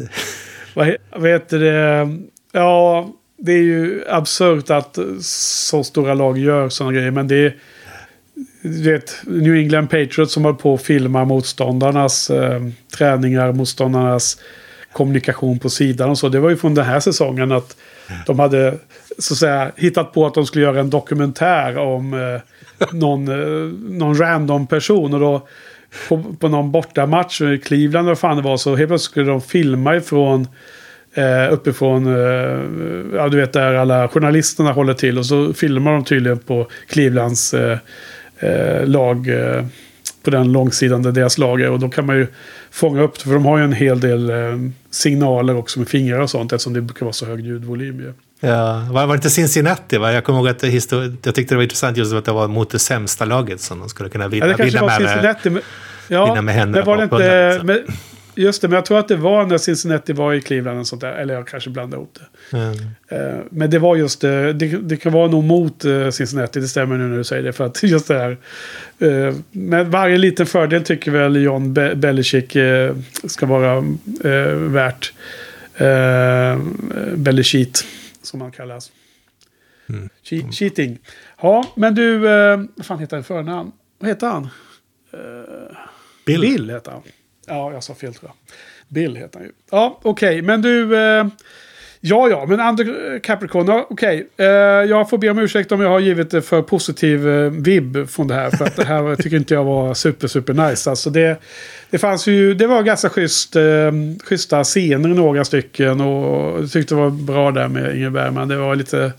[0.76, 2.08] Vad vad heter det?
[2.52, 3.08] Ja,
[3.38, 7.10] det är ju absurt att så stora lag gör sådana grejer.
[7.10, 7.56] Men det är
[8.62, 12.62] du vet, New England Patriots som håller på att filma motståndarnas eh,
[12.96, 14.38] träningar, motståndarnas
[14.92, 16.28] kommunikation på sidan och så.
[16.28, 17.76] Det var ju från den här säsongen att
[18.26, 18.74] de hade
[19.18, 22.40] så att säga hittat på att de skulle göra en dokumentär om eh,
[22.92, 25.14] någon, eh, någon random person.
[25.14, 25.48] Och då
[26.08, 29.40] på, på någon bortamatch i Cleveland vad fan det var så helt plötsligt skulle de
[29.40, 30.48] filma ifrån
[31.14, 32.60] eh, uppifrån, eh,
[33.14, 35.18] ja du vet där alla journalisterna håller till.
[35.18, 37.78] Och så filmar de tydligen på Clevelands eh,
[38.38, 39.28] eh, lag.
[39.28, 39.64] Eh,
[40.22, 41.70] på den långsidan där deras lag är.
[41.70, 42.26] Och då kan man ju
[42.70, 43.24] fånga upp det.
[43.24, 44.36] För de har ju en hel del eh,
[44.90, 46.52] signaler också med fingrar och sånt.
[46.52, 48.12] Eftersom det brukar vara så hög ljudvolym ju.
[48.40, 49.96] Ja, var, var det inte Cincinnati?
[49.96, 50.12] Va?
[50.12, 52.78] Jag kommer ihåg att jag tyckte det var intressant just att det var mot det
[52.78, 55.10] sämsta laget som de skulle kunna vinna, Ja, det kanske vinna var med.
[55.10, 55.50] Cincinnati.
[55.50, 55.62] Men,
[56.08, 57.60] ja, vinna med händerna men var det inte...
[57.64, 57.96] Men,
[58.38, 60.78] just det, men jag tror att det var när Cincinnati var i Cleveland.
[60.80, 62.18] Och sånt där, eller jag kanske blandade ihop
[62.50, 62.56] det.
[62.56, 62.72] Mm.
[63.08, 64.52] Eh, Men det var just det.
[64.52, 66.60] Det, det kan vara nog mot eh, Cincinnati.
[66.60, 67.52] Det stämmer nu när du säger det.
[67.52, 68.36] För att just det här.
[69.28, 72.94] eh, Men varje liten fördel tycker väl John Be- Belichick eh,
[73.24, 73.76] ska vara
[74.24, 75.12] eh, värt.
[75.76, 76.58] Eh,
[77.16, 77.76] Belichick
[78.22, 78.90] som han kallas.
[79.88, 80.08] Mm.
[80.24, 80.98] Che- cheating.
[81.42, 82.28] Ja, men du.
[82.30, 83.72] Eh, vad fan heter han förnamn?
[83.98, 84.48] Vad heter han?
[86.26, 86.40] Bill.
[86.40, 87.02] Bill heter han.
[87.46, 88.56] Ja, jag sa fel tror jag.
[88.88, 89.52] Bill heter han ju.
[89.70, 90.42] Ja, okej.
[90.42, 90.96] Men du...
[90.96, 91.26] Eh,
[92.00, 92.46] ja, ja.
[92.46, 93.66] Men Under Capricorn.
[93.68, 94.28] Ja, okej.
[94.36, 98.08] Eh, jag får be om ursäkt om jag har givit det för positiv eh, vibb
[98.08, 98.50] från det här.
[98.50, 100.90] För att det här tycker inte jag var super, super nice.
[100.90, 101.40] Alltså det,
[101.90, 102.54] det fanns ju...
[102.54, 103.92] Det var ganska schysst, eh,
[104.24, 106.00] schyssta scener några stycken.
[106.00, 108.48] Och jag tyckte det var bra där med Ingrid Bergman.
[108.48, 109.12] Det var lite...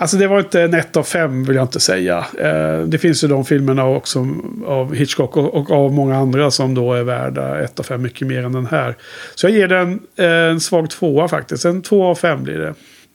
[0.00, 2.26] Alltså det var inte en ett av fem vill jag inte säga.
[2.38, 4.26] Eh, det finns ju de filmerna också
[4.66, 8.28] av Hitchcock och, och av många andra som då är värda ett av fem mycket
[8.28, 8.96] mer än den här.
[9.34, 11.64] Så jag ger den eh, en svag tvåa faktiskt.
[11.64, 12.74] En två av fem blir det.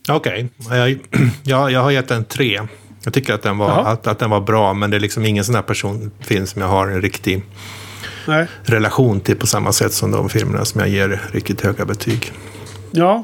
[0.09, 0.99] Okej, jag,
[1.43, 2.61] jag, jag har gett den tre.
[3.03, 3.91] Jag tycker att den, var, Jaha.
[3.91, 6.69] att, att den var bra, men det är liksom ingen sån här personfilm som jag
[6.69, 7.43] har en riktig
[8.27, 8.47] Nej.
[8.63, 12.31] relation till på samma sätt som de filmerna som jag ger riktigt höga betyg.
[12.91, 13.23] Ja.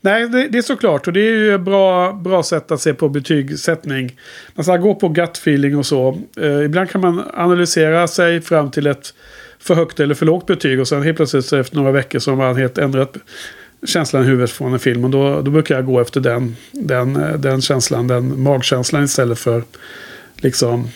[0.00, 1.06] Nej, det, det är såklart.
[1.06, 4.16] Och det är ju ett bra, bra sätt att se på betygssättning.
[4.54, 6.18] Man ska gå på gut feeling och så.
[6.40, 9.14] Eh, ibland kan man analysera sig fram till ett
[9.58, 10.80] för högt eller för lågt betyg.
[10.80, 13.16] Och sen helt plötsligt så efter några veckor så har man helt ändrat
[13.86, 15.04] känslan i huvudet från en film.
[15.04, 19.38] Och då, då brukar jag gå efter den, den, eh, den känslan, den magkänslan istället
[19.38, 19.62] för
[20.36, 20.88] liksom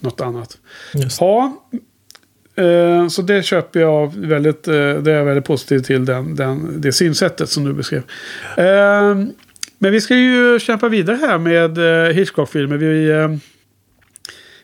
[0.00, 0.58] något annat.
[0.94, 1.20] Just.
[1.20, 1.62] Ja,
[2.54, 6.80] eh, så det köper jag väldigt, eh, det är jag väldigt positiv till, den, den,
[6.80, 8.02] det synsättet som du beskrev.
[8.56, 9.14] Eh,
[9.78, 12.76] men vi ska ju kämpa vidare här med eh, Hitchcock-filmer.
[12.76, 13.28] Vi, eh,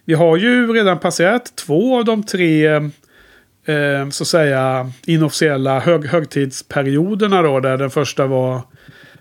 [0.04, 6.06] vi har ju redan passerat två av de tre eh, så att säga inofficiella hög,
[6.06, 7.60] högtidsperioderna då.
[7.60, 8.62] Där den första var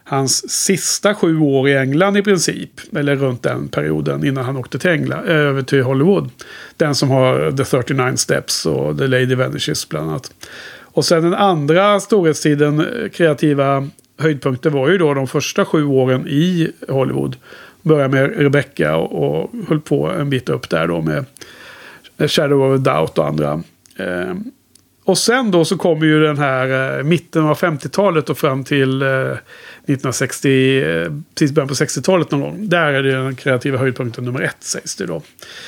[0.08, 2.96] hans sista sju år i England i princip.
[2.96, 6.30] Eller runt den perioden innan han åkte till England, eh, över till Hollywood.
[6.78, 10.32] Den som har The 39 Steps och The Lady Vanishes bland annat.
[10.82, 16.28] Och sen den andra storhetstiden, eh, kreativa höjdpunkter var ju då de första sju åren
[16.28, 17.36] i Hollywood.
[17.82, 21.26] Började med Rebecca och, och höll på en bit upp där då med
[22.30, 23.64] Shadow of a Doubt och andra.
[23.98, 24.34] Eh,
[25.06, 29.02] och sen då så kommer ju den här eh, mitten av 50-talet och fram till
[29.02, 29.32] eh,
[29.88, 32.70] 1960, eh, precis början på 60-talet någon gång.
[32.70, 35.22] Där är det den kreativa höjdpunkten nummer ett sägs det då.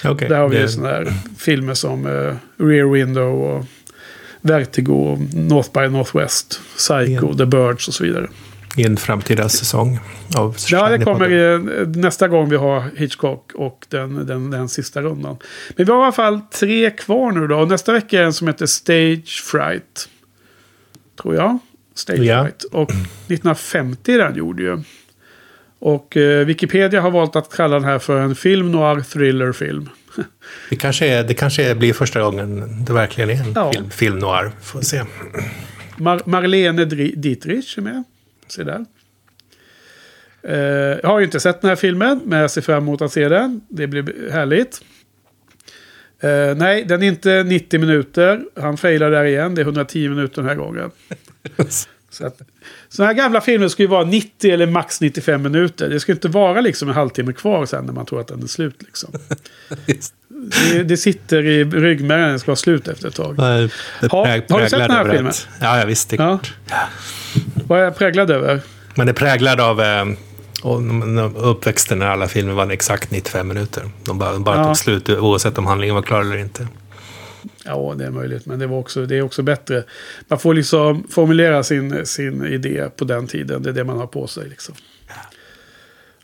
[0.05, 3.65] Okej, Där har vi det- sådana här filmer som eh, Rear Window och
[4.41, 7.37] Vertigo, North by Northwest, Psycho, Ja.
[7.37, 8.27] The Birds och så vidare.
[8.77, 9.99] I en framtida säsong
[10.37, 11.19] av Ja, det kommer
[11.59, 11.81] Podden.
[11.81, 15.37] eh, nästa gång vi har Hitchcock och den, den, den sista rundan.
[15.75, 17.65] Men vi har i alla fall tre kvar nu då.
[17.65, 20.09] Nästa vecka är en som heter Stage Fright.
[21.21, 21.59] Tror jag.
[21.97, 22.47] Stage Ja.
[22.71, 24.77] Och 1950 är den gjord ju.
[25.79, 29.89] Och eh, Wikipedia har valt att kalla den här för en film noir thriller film.
[30.69, 33.71] Det kanske, är, det kanske blir första gången det verkligen är en Ja.
[33.73, 34.51] film, film noir.
[34.61, 35.03] Får se.
[35.97, 38.03] Mar Marlene Dietrich är med.
[38.47, 38.85] Se där.
[40.43, 40.57] Eh,
[41.03, 43.29] jag har ju inte sett den här filmen, men jag ser fram emot att se
[43.29, 43.61] den.
[43.69, 44.81] Det blir härligt.
[46.19, 48.41] Eh, nej, den är inte 90 minuter.
[48.59, 49.55] Han failar där igen.
[49.55, 50.91] Det är 110 minuter den här gången.
[52.09, 52.41] Så att,
[52.89, 55.89] sådana här gamla filmer ska ju vara 90 eller max 95 minuter.
[55.89, 58.47] Det ska inte vara liksom en halvtimme kvar sen när man tror att den är
[58.47, 58.75] slut.
[58.79, 59.09] Liksom.
[60.71, 63.35] Det, det sitter i ryggmärgen, den ska vara slut efter ett tag.
[63.37, 63.43] Ja,
[64.49, 65.33] har du sett den här filmen?
[65.61, 66.09] Ja, ja, visst.
[66.09, 66.39] Det Ja.
[67.67, 68.61] Vad är jag präglad över?
[68.95, 70.05] Men det är präglad av eh,
[71.35, 73.89] uppväxten när alla filmer var exakt 95 minuter.
[74.05, 74.65] De bara, bara Ja.
[74.65, 76.67] tog slut oavsett om handlingen var klar eller inte.
[77.67, 78.45] Ja, det är möjligt.
[78.45, 79.83] Men det, var också, det är också bättre.
[80.27, 83.63] Man får liksom formulera sin, sin idé på den tiden.
[83.63, 84.49] Det är det man har på sig.
[84.49, 84.75] Liksom.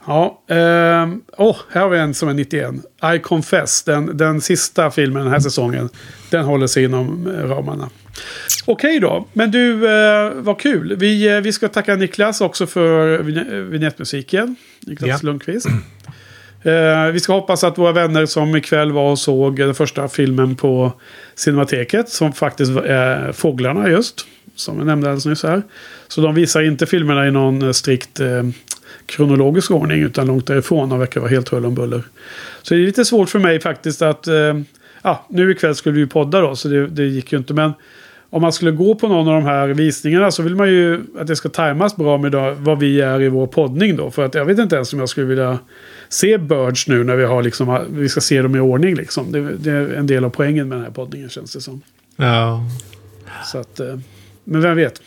[0.08, 2.76] Ja, ehm, oh, här har vi en som är 91.
[3.16, 5.90] I Confess, den, den sista filmen den här säsongen.
[6.30, 7.90] Den håller sig inom eh, ramarna.
[8.66, 10.96] Okej då, men du, eh, vad kul.
[10.96, 13.18] Vi, eh, vi ska tacka Niklas också för
[13.64, 14.56] vignettmusiken.
[14.80, 15.20] Niklas Ja.
[15.22, 15.68] Lundqvist.
[16.64, 20.56] Eh, vi ska hoppas att våra vänner som ikväll var och såg den första filmen
[20.56, 20.92] på
[21.36, 22.10] Cinemateket.
[22.10, 24.26] Som faktiskt är Fåglarna just.
[24.56, 25.62] Som jag nämnde alldeles nyss här.
[26.08, 28.44] Så de visar inte filmerna i någon eh, strikt eh,
[29.06, 30.02] kronologisk ordning.
[30.02, 30.90] Utan långt därifrån.
[30.90, 32.04] De verkar vara helt hull om buller.
[32.62, 34.28] Så det är lite svårt för mig faktiskt att...
[34.28, 34.60] Eh,
[35.02, 36.56] ja, nu ikväll skulle vi ju podda då.
[36.56, 37.54] Så det, det gick ju inte.
[37.54, 37.74] Men
[38.34, 41.28] om man skulle gå på någon av de här visningarna så vill man ju att
[41.28, 44.12] det ska tajmas bra med vad vi är i vår poddning då.
[44.12, 45.60] För att jag vet inte ens om jag skulle vilja
[46.10, 49.32] se Birds nu när vi har liksom, vi ska se dem i ordning liksom.
[49.32, 51.82] Det, det är en del av poängen med den här poddningen känns det som.
[52.16, 52.64] Ja,
[53.46, 54.00] Så att, eh,
[54.44, 55.02] men vem vet.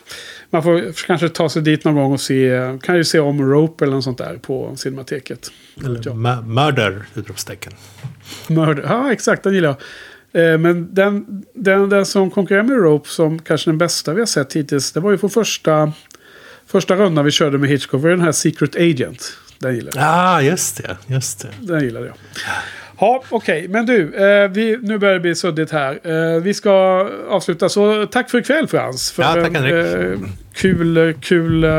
[0.51, 3.85] Man får kanske ta sig dit någon gång och se, kan ju se om Rope
[3.85, 5.51] eller något sånt där på Cinemateket.
[5.85, 7.03] eller murder!
[7.15, 7.73] Utropstecken.
[8.49, 8.85] Murder.
[8.89, 9.43] Ja, exakt.
[9.43, 9.77] Den gillar jag.
[10.37, 14.27] Eh, Men den, den, den som konkurrerar med Rope som kanske den bästa vi har
[14.27, 14.93] sett hittills.
[14.93, 15.93] Det var ju på första,
[16.67, 18.03] första rundan vi körde med Hitchcock.
[18.03, 19.33] var den här Secret Agent.
[19.59, 20.03] Den gillar jag.
[20.05, 20.97] Ja, just det.
[21.07, 21.49] Just det.
[21.61, 22.15] Den gillade jag.
[23.01, 23.69] Ja, okej.
[23.69, 25.99] Men du, eh, vi, nu börjar det bli suddigt här.
[26.37, 26.73] Eh, vi ska
[27.29, 27.69] avsluta.
[27.69, 29.13] Så tack för ikväll Frans.
[29.13, 30.23] För Ja, tack, en, Henrik.
[30.23, 31.73] eh, kul kul eh,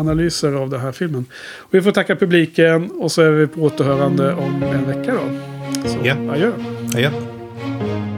[0.00, 1.24] analyser av den här filmen.
[1.58, 5.28] Och vi får tacka publiken och så är vi på återhörande om en vecka då.
[5.88, 6.14] Så Ja.
[6.32, 6.50] adjö.
[6.96, 7.10] Ja,
[7.86, 8.11] ja.